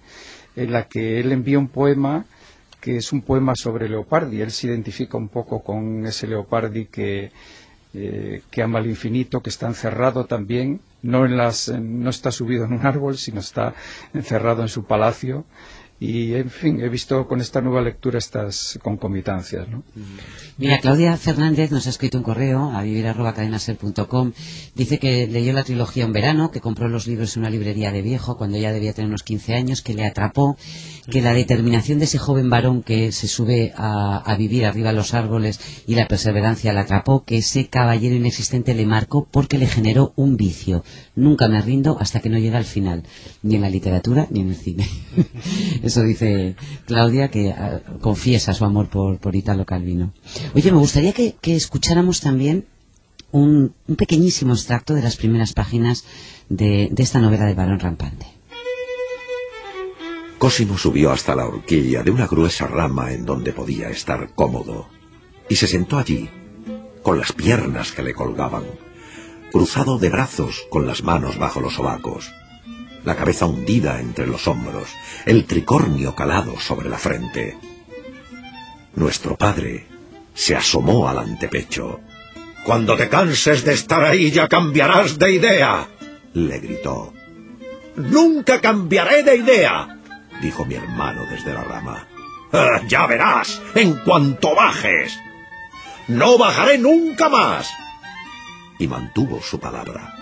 en 0.56 0.72
la 0.72 0.88
que 0.88 1.20
él 1.20 1.32
envía 1.32 1.60
un 1.60 1.68
poema 1.68 2.26
que 2.82 2.98
es 2.98 3.14
un 3.14 3.22
poema 3.22 3.56
sobre 3.56 3.88
Leopardi. 3.88 4.42
Él 4.42 4.52
se 4.52 4.68
identifica 4.68 5.16
un 5.18 5.30
poco 5.30 5.64
con 5.64 6.06
ese 6.06 6.28
Leopardi 6.28 6.86
que, 6.86 7.32
eh, 7.94 8.42
que 8.50 8.64
ama 8.64 8.80
al 8.80 8.88
infinito, 8.88 9.42
que 9.42 9.52
está 9.52 9.68
encerrado 9.68 10.26
también, 10.26 10.82
no, 11.04 11.26
en 11.26 11.38
las, 11.38 11.70
no 11.70 12.10
está 12.10 12.32
subido 12.32 12.66
en 12.66 12.74
un 12.74 12.86
árbol, 12.86 13.18
sino 13.18 13.40
está 13.40 13.76
encerrado 14.14 14.64
en 14.64 14.68
su 14.68 14.84
palacio. 14.86 15.46
Y, 16.04 16.34
en 16.34 16.50
fin, 16.50 16.82
he 16.82 16.90
visto 16.90 17.28
con 17.28 17.42
esta 17.42 17.62
nueva 17.62 17.80
lectura 17.80 18.18
estas 18.18 18.80
concomitancias, 18.82 19.70
¿no? 19.70 19.84
Mira, 20.58 20.80
Claudia 20.80 21.16
Fernández 21.16 21.70
nos 21.70 21.86
ha 21.86 21.92
escrito 21.92 22.18
un 22.18 22.24
correo 22.24 22.72
a 22.72 22.82
vivir.cadenaser.com. 22.82 24.32
Dice 24.74 24.98
que 24.98 25.28
leyó 25.28 25.54
la 25.54 25.64
trilogía 25.64 26.08
un 26.08 26.12
verano, 26.12 26.50
que 26.50 26.60
compró 26.60 26.90
los 26.90 27.06
libros 27.06 27.36
en 27.36 27.42
una 27.42 27.52
librería 27.52 27.92
de 27.92 28.02
viejo 28.02 28.36
cuando 28.36 28.58
ya 28.58 28.72
debía 28.72 28.94
tener 28.94 29.10
unos 29.10 29.22
15 29.22 29.54
años, 29.54 29.84
que 29.84 29.94
le 29.94 30.04
atrapó, 30.04 30.58
que 31.08 31.22
la 31.22 31.34
determinación 31.34 32.00
de 32.00 32.06
ese 32.06 32.18
joven 32.18 32.50
varón 32.50 32.82
que 32.82 33.12
se 33.12 33.28
sube 33.28 33.72
a, 33.76 34.24
a 34.26 34.36
vivir 34.36 34.66
arriba 34.66 34.90
de 34.90 34.96
los 34.96 35.14
árboles 35.14 35.60
y 35.86 35.94
la 35.94 36.08
perseverancia 36.08 36.74
le 36.74 36.80
atrapó, 36.80 37.26
que 37.26 37.38
ese 37.38 37.68
caballero 37.68 38.16
inexistente 38.16 38.74
le 38.74 38.88
marcó 38.88 39.28
porque 39.30 39.60
le 39.60 39.68
generó 39.68 40.14
un 40.16 40.36
vicio. 40.36 40.84
Nunca 41.16 41.48
me 41.48 41.62
rindo 41.62 41.98
hasta 42.00 42.22
que 42.22 42.30
no 42.30 42.40
llega 42.40 42.58
al 42.58 42.66
final, 42.66 43.04
ni 43.44 43.56
en 43.56 43.62
la 43.62 43.70
literatura 43.70 44.26
ni 44.32 44.40
en 44.40 44.50
el 44.50 44.56
cine. 44.56 44.88
Eso 45.92 46.04
dice 46.04 46.56
Claudia, 46.86 47.30
que 47.30 47.52
ah, 47.52 47.82
confiesa 48.00 48.54
su 48.54 48.64
amor 48.64 48.88
por, 48.88 49.18
por 49.18 49.36
Italo 49.36 49.66
Calvino. 49.66 50.14
Oye, 50.56 50.72
me 50.72 50.78
gustaría 50.78 51.12
que, 51.12 51.36
que 51.42 51.54
escucháramos 51.54 52.22
también 52.22 52.66
un, 53.32 53.74
un 53.90 53.96
pequeñísimo 53.98 54.54
extracto 54.54 54.94
de 54.94 55.02
las 55.02 55.18
primeras 55.18 55.52
páginas 55.52 56.06
de, 56.48 56.88
de 56.90 57.04
esta 57.04 57.20
novela 57.20 57.46
de 57.46 57.56
Barón 57.56 57.82
Rampante. 57.82 58.26
Cosimo 60.38 60.78
subió 60.78 61.12
hasta 61.12 61.36
la 61.36 61.46
horquilla 61.46 62.04
de 62.04 62.12
una 62.12 62.26
gruesa 62.26 62.68
rama 62.68 63.12
en 63.12 63.26
donde 63.26 63.52
podía 63.52 63.90
estar 63.90 64.34
cómodo 64.34 64.88
y 65.50 65.58
se 65.58 65.68
sentó 65.68 65.98
allí, 65.98 66.30
con 67.04 67.20
las 67.20 67.34
piernas 67.34 67.92
que 67.92 68.02
le 68.02 68.14
colgaban, 68.14 68.64
cruzado 69.52 70.00
de 70.00 70.10
brazos 70.10 70.66
con 70.70 70.88
las 70.88 71.04
manos 71.04 71.38
bajo 71.38 71.60
los 71.60 71.74
sobacos, 71.74 72.32
la 73.04 73.16
cabeza 73.16 73.46
hundida 73.46 74.00
entre 74.00 74.28
los 74.28 74.48
hombros, 74.48 74.90
el 75.26 75.46
tricornio 75.46 76.16
calado 76.16 76.60
sobre 76.60 76.90
la 76.90 76.98
frente. 76.98 77.58
Nuestro 78.96 79.36
padre 79.36 79.88
se 80.34 80.56
asomó 80.56 81.08
al 81.08 81.18
antepecho. 81.20 82.00
Cuando 82.64 82.96
te 82.96 83.10
canses 83.10 83.64
de 83.64 83.74
estar 83.74 84.04
ahí 84.04 84.32
ya 84.32 84.48
cambiarás 84.48 85.18
de 85.18 85.32
idea, 85.34 85.88
le 86.34 86.60
gritó. 86.60 87.14
Nunca 87.96 88.62
cambiaré 88.62 89.24
de 89.24 89.36
idea, 89.38 89.98
dijo 90.42 90.66
mi 90.66 90.76
hermano 90.76 91.26
desde 91.30 91.54
la 91.54 91.64
rama. 91.64 92.08
"Ah, 92.54 92.82
ya 92.88 93.08
verás, 93.08 93.62
en 93.76 93.96
cuanto 94.06 94.56
bajes. 94.56 95.18
No 96.08 96.38
bajaré 96.38 96.78
nunca 96.78 97.30
más. 97.30 97.70
Y 98.78 98.88
mantuvo 98.88 99.42
su 99.42 99.60
palabra. 99.60 100.21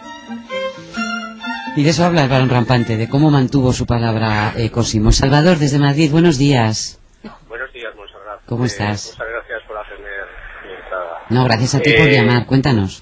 Y 1.80 1.84
de 1.86 1.92
eso 1.92 2.04
habla 2.04 2.24
el 2.24 2.30
Barón 2.30 2.50
Rampante, 2.50 2.98
de 2.98 3.08
cómo 3.08 3.32
mantuvo 3.32 3.72
su 3.72 3.86
palabra 3.86 4.52
eh, 4.58 4.70
Cosimo. 4.70 5.14
Salvador, 5.14 5.56
desde 5.58 5.80
Madrid, 5.80 6.12
buenos 6.12 6.38
días. 6.38 7.00
Buenos 7.48 7.72
días, 7.72 7.96
Monserrat. 7.96 8.42
¿Cómo 8.48 8.66
Eh, 8.66 8.68
estás? 8.68 9.16
muchas 9.16 9.30
gracias 9.32 9.62
por 9.66 9.78
hacerme 9.78 10.10
mi 10.68 10.74
entrada. 10.74 11.22
No, 11.30 11.46
gracias 11.46 11.76
a 11.76 11.80
ti 11.80 11.94
por 11.94 12.06
Eh, 12.10 12.12
llamar, 12.12 12.46
cuéntanos. 12.46 13.02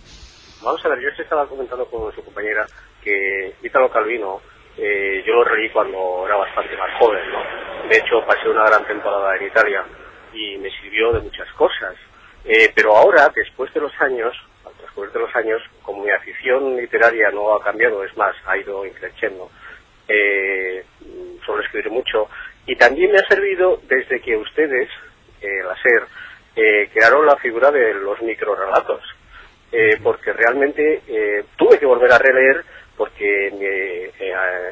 Vamos 0.61 0.79
a 0.85 0.89
ver, 0.89 0.99
yo 1.01 1.09
estaba 1.23 1.47
comentando 1.47 1.85
con 1.89 2.13
su 2.13 2.23
compañera 2.23 2.67
que 3.03 3.55
Ítalo 3.63 3.89
Calvino, 3.89 4.41
eh, 4.77 5.23
yo 5.25 5.33
lo 5.33 5.43
reí 5.43 5.71
cuando 5.71 6.27
era 6.27 6.35
bastante 6.37 6.77
más 6.77 6.91
joven, 6.99 7.23
¿no? 7.33 7.89
De 7.89 7.97
hecho, 7.97 8.21
pasé 8.27 8.47
una 8.47 8.63
gran 8.69 8.85
temporada 8.85 9.35
en 9.37 9.47
Italia 9.47 9.85
y 10.35 10.55
me 10.59 10.69
sirvió 10.69 11.13
de 11.13 11.21
muchas 11.21 11.51
cosas. 11.57 11.95
Eh, 12.45 12.71
pero 12.75 12.95
ahora, 12.95 13.31
después 13.33 13.73
de 13.73 13.81
los 13.81 13.91
años, 14.01 14.37
transcurrir 14.97 15.13
de 15.13 15.19
los 15.19 15.35
años, 15.35 15.61
como 15.83 16.03
mi 16.03 16.11
afición 16.11 16.75
literaria 16.75 17.29
no 17.31 17.55
ha 17.55 17.63
cambiado, 17.63 18.03
es 18.03 18.15
más, 18.17 18.35
ha 18.45 18.57
ido 18.57 18.85
increciendo, 18.85 19.49
eh, 20.07 20.83
suelo 21.45 21.61
escribir 21.61 21.91
mucho, 21.91 22.29
y 22.65 22.75
también 22.75 23.11
me 23.11 23.19
ha 23.19 23.27
servido 23.27 23.79
desde 23.87 24.19
que 24.21 24.35
ustedes, 24.35 24.89
eh, 25.41 25.63
la 25.63 25.75
SER, 25.81 26.03
eh, 26.55 26.89
crearon 26.91 27.25
la 27.25 27.35
figura 27.37 27.71
de 27.71 27.93
los 27.93 28.21
microrelatos, 28.21 29.01
eh, 29.71 29.97
porque 30.01 30.33
realmente 30.33 31.01
eh, 31.07 31.43
tuve 31.57 31.77
que 31.77 31.85
volver 31.85 32.11
a 32.11 32.17
releer 32.17 32.63
porque 32.95 33.49
en 33.49 33.59
mi, 33.59 33.65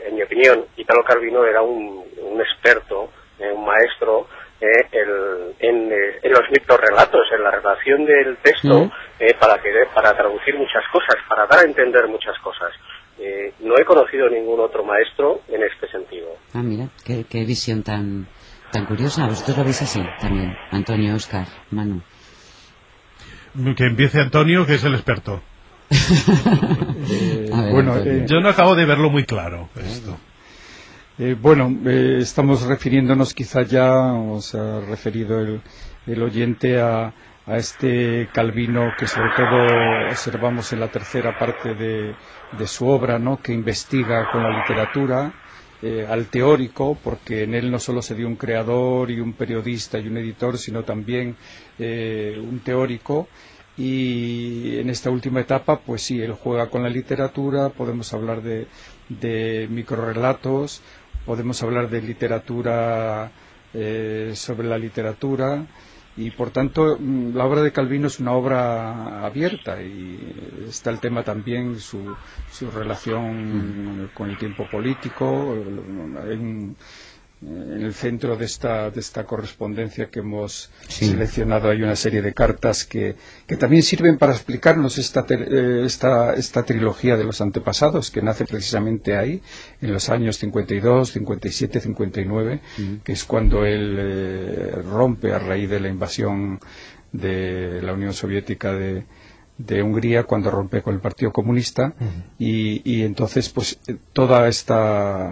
en 0.08 0.16
mi 0.16 0.24
opinión 0.24 0.66
Italo 0.78 1.04
Calvino 1.04 1.46
era 1.46 1.62
un, 1.62 2.04
un 2.18 2.42
experto, 2.42 3.12
un 3.38 3.66
maestro 3.66 4.28
eh, 4.62 4.88
el- 4.92 5.56
en, 5.60 5.92
eh, 5.92 6.20
en 6.24 6.32
los 6.32 6.44
microrelatos, 6.52 7.22
en 7.36 7.44
la 7.44 7.52
relación 7.52 8.06
del 8.06 8.38
texto 8.38 8.86
Mm. 8.86 8.92
eh, 9.20 9.34
para, 9.40 9.62
que, 9.62 9.70
para 9.94 10.16
traducir 10.16 10.56
muchas 10.56 10.84
cosas, 10.92 11.16
para 11.28 11.46
dar 11.48 11.60
a 11.60 11.68
entender 11.68 12.08
muchas 12.08 12.38
cosas. 12.40 12.72
Eh, 13.20 13.54
no 13.62 13.76
he 13.78 13.86
conocido 13.86 14.30
ningún 14.30 14.60
otro 14.60 14.84
maestro 14.84 15.42
en 15.48 15.64
este 15.64 15.88
sentido. 15.90 16.28
Ah, 16.54 16.62
mira, 16.64 16.88
qué, 17.06 17.26
qué 17.30 17.46
visión 17.46 17.82
tan, 17.84 18.28
tan 18.72 18.86
curiosa. 18.86 19.26
Vosotros 19.28 19.58
lo 19.58 19.64
veis 19.64 19.82
así 19.82 20.02
también, 20.20 20.54
Antonio, 20.72 21.16
Oscar, 21.16 21.46
Manu. 21.72 22.02
Que 23.78 23.86
empiece 23.86 24.20
Antonio, 24.20 24.66
que 24.66 24.74
es 24.76 24.84
el 24.84 24.96
experto. 24.96 25.42
Eh, 27.08 27.48
bueno, 27.72 27.96
eh, 27.98 28.26
Yo 28.28 28.40
no 28.42 28.50
acabo 28.50 28.76
de 28.76 28.86
verlo 28.86 29.10
muy 29.12 29.26
claro, 29.26 29.70
esto. 29.76 30.18
Eh, 31.18 31.34
bueno, 31.42 31.74
eh, 31.86 32.18
estamos 32.20 32.64
refiriéndonos 32.64 33.34
quizá 33.34 33.62
ya, 33.62 34.12
os 34.12 34.54
ha 34.54 34.82
referido 34.82 35.40
el, 35.40 36.22
oyente 36.22 36.82
a, 36.82 37.14
a 37.46 37.56
este 37.58 38.28
Calvino 38.34 38.92
que 38.98 39.08
sobre 39.08 39.30
todo 39.30 40.10
observamos 40.10 40.74
en 40.74 40.82
la 40.82 40.90
tercera 40.92 41.40
parte 41.40 41.74
de, 41.74 42.16
de 42.58 42.68
su 42.68 42.88
obra, 42.88 43.18
¿no? 43.18 43.42
que 43.42 43.54
investiga 43.54 44.30
con 44.30 44.44
la 44.44 44.60
literatura, 44.60 45.32
eh, 45.82 46.06
al 46.10 46.26
teórico, 46.26 46.98
porque 47.02 47.44
en 47.44 47.54
él 47.54 47.72
no 47.72 47.80
solo 47.80 48.02
se 48.02 48.14
dio 48.16 48.28
un 48.28 48.36
creador 48.36 49.10
y 49.10 49.22
un 49.22 49.32
periodista 49.34 49.98
y 49.98 50.10
un 50.10 50.18
editor, 50.18 50.58
sino 50.58 50.84
también 50.84 51.38
un 51.80 52.60
teórico. 52.62 53.30
Y 53.78 54.78
en 54.80 54.90
esta 54.90 55.10
última 55.10 55.42
etapa, 55.42 55.82
pues 55.82 56.02
sí, 56.02 56.22
él 56.22 56.32
juega 56.32 56.70
con 56.70 56.82
la 56.84 56.90
literatura, 56.90 57.70
podemos 57.70 58.14
hablar 58.14 58.42
de, 58.42 58.68
de 59.10 59.68
microrelatos, 59.70 60.82
podemos 61.26 61.62
hablar 61.64 61.90
de 61.90 62.02
literatura 62.02 63.32
eh, 63.74 64.32
sobre 64.36 64.68
la 64.68 64.78
literatura 64.78 65.66
y 66.18 66.32
por 66.32 66.52
tanto 66.52 66.98
mm, 67.00 67.36
la 67.36 67.46
obra 67.46 67.62
de 67.62 67.72
Calvino 67.72 68.08
es 68.08 68.20
una 68.20 68.32
obra 68.34 69.26
abierta 69.26 69.82
y 69.82 70.66
está 70.70 70.90
el 70.92 71.00
tema 71.00 71.24
también 71.24 71.80
su, 71.80 72.16
su 72.52 72.72
relación 72.72 74.10
con 74.14 74.30
el 74.30 74.38
tiempo 74.38 74.66
político 74.70 75.56
en, 76.30 76.76
en 77.42 77.82
el 77.84 77.94
centro 77.94 78.36
de 78.38 78.46
esta, 78.46 78.90
de 78.90 79.00
esta 79.00 79.26
correspondencia 79.26 80.10
que 80.10 80.20
hemos 80.20 80.72
Sí. 80.88 81.06
seleccionado 81.08 81.70
hay 81.70 81.84
una 81.84 81.96
serie 81.96 82.22
de 82.22 82.34
cartas 82.34 82.86
que, 82.86 83.16
que 83.46 83.58
también 83.58 83.84
sirven 83.84 84.18
para 84.18 84.32
explicarnos 84.34 84.98
esta, 84.98 85.26
eh, 85.30 85.84
esta, 85.86 86.34
esta 86.34 86.64
trilogía 86.64 87.18
de 87.18 87.24
los 87.26 87.42
antepasados 87.42 88.10
que 88.10 88.22
nace 88.22 88.46
precisamente 88.46 89.18
ahí, 89.18 89.42
en 89.82 89.92
los 89.94 90.10
años 90.10 90.38
52, 90.38 91.12
57, 91.12 91.82
59, 91.82 92.60
que 93.04 93.12
es 93.12 93.24
cuando 93.26 93.66
él 93.66 93.96
eh, 94.00 94.72
rompe 94.84 95.34
a 95.34 95.40
raíz 95.40 95.70
de 95.70 95.80
la 95.82 95.90
invasión 95.90 96.60
de 97.12 97.82
la 97.82 97.94
Unión 97.94 98.14
Soviética 98.14 98.74
de, 98.74 99.04
de 99.58 99.82
Hungría 99.82 100.24
cuando 100.24 100.52
rompe 100.52 100.82
con 100.82 100.94
el 100.96 101.00
Partido 101.00 101.32
Comunista 101.32 101.94
y, 102.38 102.82
y 102.84 103.04
entonces 103.04 103.48
pues 103.50 103.80
toda 104.12 104.48
esta 104.50 105.30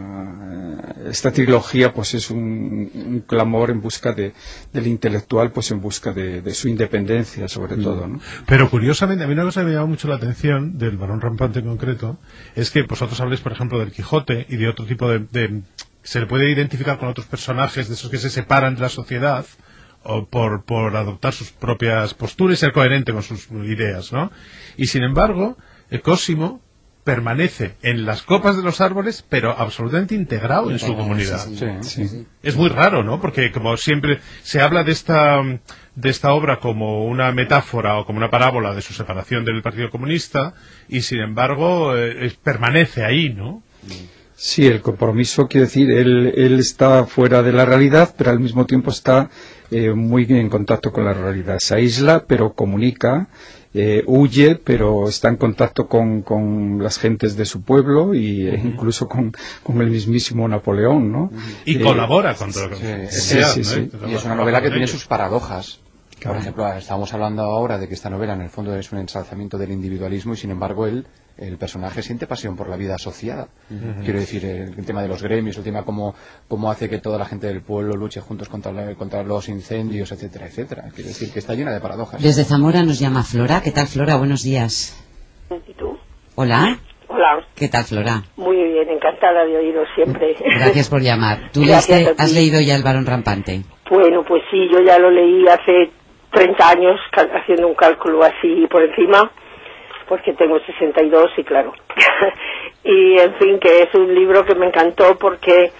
esta 1.09 1.31
trilogía 1.31 1.93
pues 1.93 2.13
es 2.13 2.29
un, 2.29 2.89
un 2.93 3.19
clamor 3.27 3.69
en 3.69 3.81
busca 3.81 4.13
de, 4.13 4.33
del 4.71 4.87
intelectual 4.87 5.51
pues 5.51 5.71
en 5.71 5.81
busca 5.81 6.13
de, 6.13 6.41
de 6.41 6.53
su 6.53 6.67
independencia 6.69 7.47
sobre 7.47 7.75
todo 7.77 8.07
¿no? 8.07 8.19
Pero 8.45 8.69
curiosamente, 8.69 9.23
a 9.23 9.27
mí 9.27 9.33
una 9.33 9.43
cosa 9.43 9.61
que 9.61 9.67
me 9.67 9.73
llama 9.73 9.87
mucho 9.87 10.07
la 10.07 10.15
atención 10.15 10.77
del 10.77 10.97
varón 10.97 11.19
rampante 11.21 11.59
en 11.59 11.65
concreto 11.65 12.17
es 12.55 12.71
que 12.71 12.83
vosotros 12.83 13.19
habléis, 13.21 13.41
por 13.41 13.51
ejemplo, 13.51 13.79
del 13.79 13.91
Quijote 13.91 14.45
y 14.49 14.55
de 14.55 14.67
otro 14.67 14.85
tipo 14.85 15.09
de, 15.09 15.19
de- 15.19 15.61
se 16.03 16.19
le 16.19 16.25
puede 16.25 16.49
identificar 16.51 16.97
con 16.99 17.07
otros 17.07 17.27
personajes 17.27 17.87
de 17.87 17.93
esos 17.93 18.09
que 18.11 18.17
se 18.17 18.29
separan 18.29 18.75
de 18.75 18.81
la 18.81 18.89
sociedad 18.89 19.45
o 20.03 20.25
por, 20.25 20.63
por 20.63 20.95
adoptar 20.95 21.33
sus 21.33 21.51
propias 21.51 22.13
posturas 22.13 22.57
y 22.57 22.61
ser 22.61 22.73
coherente 22.73 23.13
con 23.13 23.23
sus 23.23 23.49
ideas, 23.51 24.11
¿no? 24.11 24.31
Y 24.77 24.87
sin 24.87 25.03
embargo, 25.03 25.57
el 25.89 26.01
Cosimo 26.01 26.61
permanece 27.03 27.75
en 27.81 28.05
las 28.05 28.21
copas 28.21 28.55
de 28.55 28.63
los 28.63 28.79
árboles, 28.79 29.25
pero 29.27 29.51
absolutamente 29.51 30.15
integrado 30.15 30.71
en 30.71 30.79
su 30.79 30.95
comunidad. 30.95 31.39
Sí, 31.39 31.57
Sí, 31.57 31.67
sí, 31.81 32.07
sí. 32.07 32.27
Es 32.41 32.55
muy 32.55 32.69
raro, 32.69 33.03
¿no? 33.03 33.19
Porque 33.19 33.51
como 33.51 33.75
siempre 33.77 34.19
se 34.41 34.61
habla 34.61 34.83
de 34.83 34.93
esta 34.93 35.41
de 35.95 36.09
esta 36.09 36.33
obra 36.33 36.59
como 36.59 37.05
una 37.05 37.31
metáfora 37.31 37.97
o 37.97 38.05
como 38.05 38.17
una 38.17 38.29
parábola 38.29 38.73
de 38.73 38.81
su 38.81 38.93
separación 38.93 39.45
del 39.45 39.61
Partido 39.61 39.89
Comunista 39.89 40.53
y 40.87 41.01
sin 41.01 41.19
embargo 41.19 41.95
eh, 41.95 42.31
permanece 42.41 43.03
ahí, 43.03 43.29
¿no? 43.29 43.63
Sí, 44.35 44.65
el 44.65 44.81
compromiso 44.81 45.47
quiere 45.47 45.67
decir, 45.67 45.91
él, 45.91 46.33
él 46.35 46.59
está 46.59 47.05
fuera 47.05 47.43
de 47.43 47.53
la 47.53 47.65
realidad, 47.65 48.15
pero 48.17 48.31
al 48.31 48.39
mismo 48.39 48.65
tiempo 48.65 48.89
está 48.89 49.29
eh, 49.71 49.93
muy 49.93 50.25
en 50.29 50.49
contacto 50.49 50.91
con 50.91 51.05
la 51.05 51.13
realidad. 51.13 51.57
Se 51.59 51.75
aísla, 51.75 52.25
pero 52.27 52.53
comunica, 52.53 53.27
eh, 53.73 54.03
huye, 54.05 54.55
pero 54.55 55.07
está 55.07 55.29
en 55.29 55.37
contacto 55.37 55.87
con, 55.87 56.21
con 56.21 56.81
las 56.83 56.99
gentes 56.99 57.35
de 57.35 57.45
su 57.45 57.63
pueblo 57.63 58.13
y 58.13 58.47
eh, 58.47 58.61
incluso 58.63 59.07
con, 59.07 59.33
con 59.63 59.81
el 59.81 59.89
mismísimo 59.89 60.47
Napoleón, 60.47 61.11
¿no? 61.11 61.31
Y 61.65 61.77
Eh, 61.77 61.81
colabora 61.81 62.35
contra 62.35 62.67
la 62.67 62.75
sí, 62.75 63.17
sociedad, 63.19 63.49
sí, 63.49 63.59
¿no? 63.59 63.65
sí. 63.65 63.89
Y 64.11 64.13
es 64.13 64.25
una 64.25 64.35
novela 64.35 64.61
que 64.61 64.69
tiene 64.69 64.87
sus 64.87 65.05
paradojas. 65.05 65.79
Claro. 66.23 66.35
Por 66.37 66.41
ejemplo, 66.41 66.73
estamos 66.73 67.13
hablando 67.13 67.43
ahora 67.43 67.77
de 67.77 67.87
que 67.87 67.93
esta 67.95 68.09
novela 68.09 68.33
en 68.33 68.41
el 68.41 68.49
fondo 68.49 68.75
es 68.75 68.91
un 68.91 68.99
ensalzamiento 68.99 69.57
del 69.57 69.71
individualismo 69.71 70.33
y 70.33 70.37
sin 70.37 70.51
embargo 70.51 70.87
él, 70.87 71.05
el 71.37 71.57
personaje 71.57 72.01
siente 72.01 72.27
pasión 72.27 72.55
por 72.55 72.69
la 72.69 72.77
vida 72.77 72.95
asociada. 72.95 73.47
Quiero 74.03 74.19
decir, 74.19 74.45
el, 74.45 74.73
el 74.77 74.85
tema 74.85 75.01
de 75.01 75.07
los 75.09 75.21
gremios, 75.21 75.57
el 75.57 75.63
tema 75.63 75.83
cómo, 75.83 76.15
cómo 76.47 76.71
hace 76.71 76.89
que 76.89 76.99
toda 76.99 77.17
la 77.17 77.25
gente 77.25 77.47
del 77.47 77.61
pueblo 77.61 77.95
luche 77.95 78.21
juntos 78.21 78.47
contra, 78.49 78.71
la- 78.71 78.95
contra 78.95 79.21
los 79.23 79.49
incendios, 79.49 80.11
etcétera, 80.11 80.45
etcétera. 80.47 80.83
Quiero 80.95 81.09
decir 81.09 81.31
que 81.33 81.39
está 81.39 81.55
llena 81.55 81.71
de 81.73 81.79
paradojas. 81.81 82.21
Desde 82.21 82.43
Zamora 82.45 82.83
nos 82.83 82.99
llama 82.99 83.23
Flora. 83.23 83.61
¿Qué 83.61 83.71
tal, 83.71 83.87
Flora? 83.87 84.15
Buenos 84.15 84.43
días. 84.43 84.95
¿Y 85.67 85.73
tú? 85.73 85.97
Hola. 86.35 86.79
Hola, 87.09 87.45
¿Qué 87.53 87.67
tal, 87.67 87.83
Flora? 87.83 88.23
muy 88.37 88.55
bien, 88.55 88.89
encantada 88.89 89.45
de 89.45 89.55
oíros 89.57 89.87
siempre. 89.93 90.35
Gracias 90.57 90.89
por 90.89 91.01
llamar. 91.01 91.51
¿Tú 91.51 91.61
Gracias 91.67 92.11
has 92.17 92.31
leído 92.33 92.59
ya 92.61 92.75
El 92.75 92.81
varón 92.81 93.05
rampante? 93.05 93.61
Bueno, 93.89 94.23
pues 94.27 94.41
sí, 94.49 94.57
yo 94.71 94.79
ya 94.83 94.97
lo 94.97 95.11
leí 95.11 95.45
hace 95.47 95.91
30 96.33 96.69
años, 96.69 96.99
haciendo 97.35 97.67
un 97.67 97.75
cálculo 97.75 98.23
así 98.23 98.67
por 98.69 98.83
encima, 98.83 99.31
porque 100.07 100.33
tengo 100.33 100.59
62 100.59 101.31
y 101.37 101.43
claro. 101.43 101.73
y 102.83 103.17
en 103.19 103.35
fin, 103.35 103.59
que 103.59 103.83
es 103.83 103.93
un 103.95 104.13
libro 104.13 104.43
que 104.45 104.55
me 104.55 104.65
encantó 104.67 105.17
porque 105.17 105.71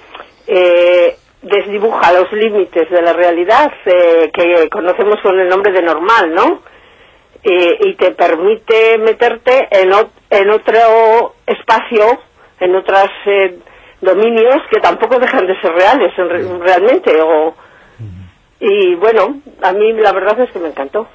eh, 0.47 1.17
desdibuja 1.41 2.13
los 2.13 2.31
límites 2.31 2.89
de 2.89 3.01
la 3.01 3.13
realidad 3.13 3.71
eh, 3.85 4.31
que 4.33 4.69
conocemos 4.69 5.19
con 5.21 5.39
el 5.39 5.49
nombre 5.49 5.71
de 5.73 5.81
normal, 5.81 6.33
¿no? 6.33 6.61
Eh, 7.43 7.77
y 7.81 7.95
te 7.95 8.11
permite 8.11 8.97
meterte 8.99 9.67
en, 9.71 9.91
ot- 9.91 10.11
en 10.29 10.49
otro 10.49 11.35
espacio, 11.45 12.21
en 12.61 12.73
otros 12.75 13.09
eh, 13.25 13.57
dominios 13.99 14.57
que 14.71 14.79
tampoco 14.79 15.19
dejan 15.19 15.45
de 15.45 15.59
ser 15.59 15.73
reales 15.73 16.17
en 16.17 16.29
re- 16.29 16.59
realmente. 16.59 17.21
O, 17.21 17.53
y 18.65 18.95
bueno, 18.95 19.41
a 19.61 19.73
mí 19.73 19.91
la 19.93 20.13
verdad 20.13 20.39
es 20.39 20.51
que 20.51 20.59
me 20.59 20.69
encantó. 20.69 21.07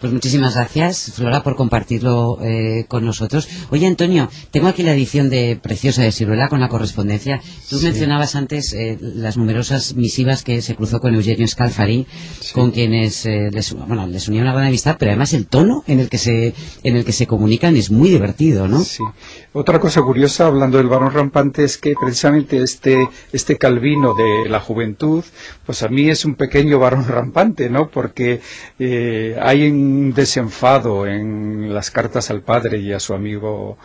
Pues 0.00 0.14
muchísimas 0.14 0.54
gracias, 0.54 1.12
Flora, 1.14 1.42
por 1.42 1.56
compartirlo 1.56 2.38
eh, 2.40 2.86
con 2.88 3.04
nosotros. 3.04 3.46
Oye, 3.68 3.86
Antonio, 3.86 4.30
tengo 4.50 4.68
aquí 4.68 4.82
la 4.82 4.94
edición 4.94 5.28
de 5.28 5.58
Preciosa 5.60 6.02
de 6.02 6.10
Ciruela 6.10 6.48
con 6.48 6.58
la 6.58 6.68
correspondencia. 6.68 7.42
Tú 7.68 7.78
mencionabas 7.82 8.34
antes 8.34 8.72
eh, 8.72 8.96
las 8.98 9.36
numerosas 9.36 9.94
misivas 9.96 10.42
que 10.42 10.62
se 10.62 10.74
cruzó 10.74 11.00
con 11.00 11.14
Eugenio 11.14 11.46
Scalfari, 11.46 12.06
con 12.54 12.70
quienes 12.70 13.26
eh, 13.26 13.50
les, 13.52 13.74
bueno, 13.74 14.06
les 14.06 14.26
unía 14.26 14.40
una 14.40 14.54
gran 14.54 14.68
amistad, 14.68 14.96
pero 14.98 15.10
además 15.10 15.34
el 15.34 15.46
tono 15.46 15.84
en 15.86 16.00
el 16.00 16.08
que 16.08 16.16
se, 16.16 16.54
en 16.82 16.96
el 16.96 17.04
que 17.04 17.12
se 17.12 17.26
comunican 17.26 17.76
es 17.76 17.90
muy 17.90 18.08
divertido, 18.08 18.68
¿no? 18.68 18.82
Sí. 18.82 19.04
Otra 19.52 19.80
cosa 19.80 20.00
curiosa, 20.00 20.46
hablando 20.46 20.78
del 20.78 20.86
varón 20.86 21.12
rampante, 21.12 21.64
es 21.64 21.76
que 21.76 21.92
precisamente 22.00 22.62
este, 22.62 23.06
este 23.32 23.58
Calvino 23.58 24.14
de 24.14 24.48
la 24.48 24.60
juventud, 24.60 25.24
pues 25.66 25.82
a 25.82 25.88
mí 25.88 26.08
es 26.08 26.24
un 26.24 26.36
pequeño 26.36 26.78
varón 26.78 27.04
rampante, 27.08 27.68
¿no? 27.68 27.90
Porque 27.90 28.40
eh, 28.78 29.36
hay 29.42 29.70
un 29.90 30.12
desenfado 30.14 31.06
en 31.06 31.74
las 31.74 31.90
cartas 31.90 32.30
al 32.30 32.42
padre 32.42 32.78
y 32.78 32.92
a 32.92 33.00
su 33.00 33.14
amigo 33.14 33.76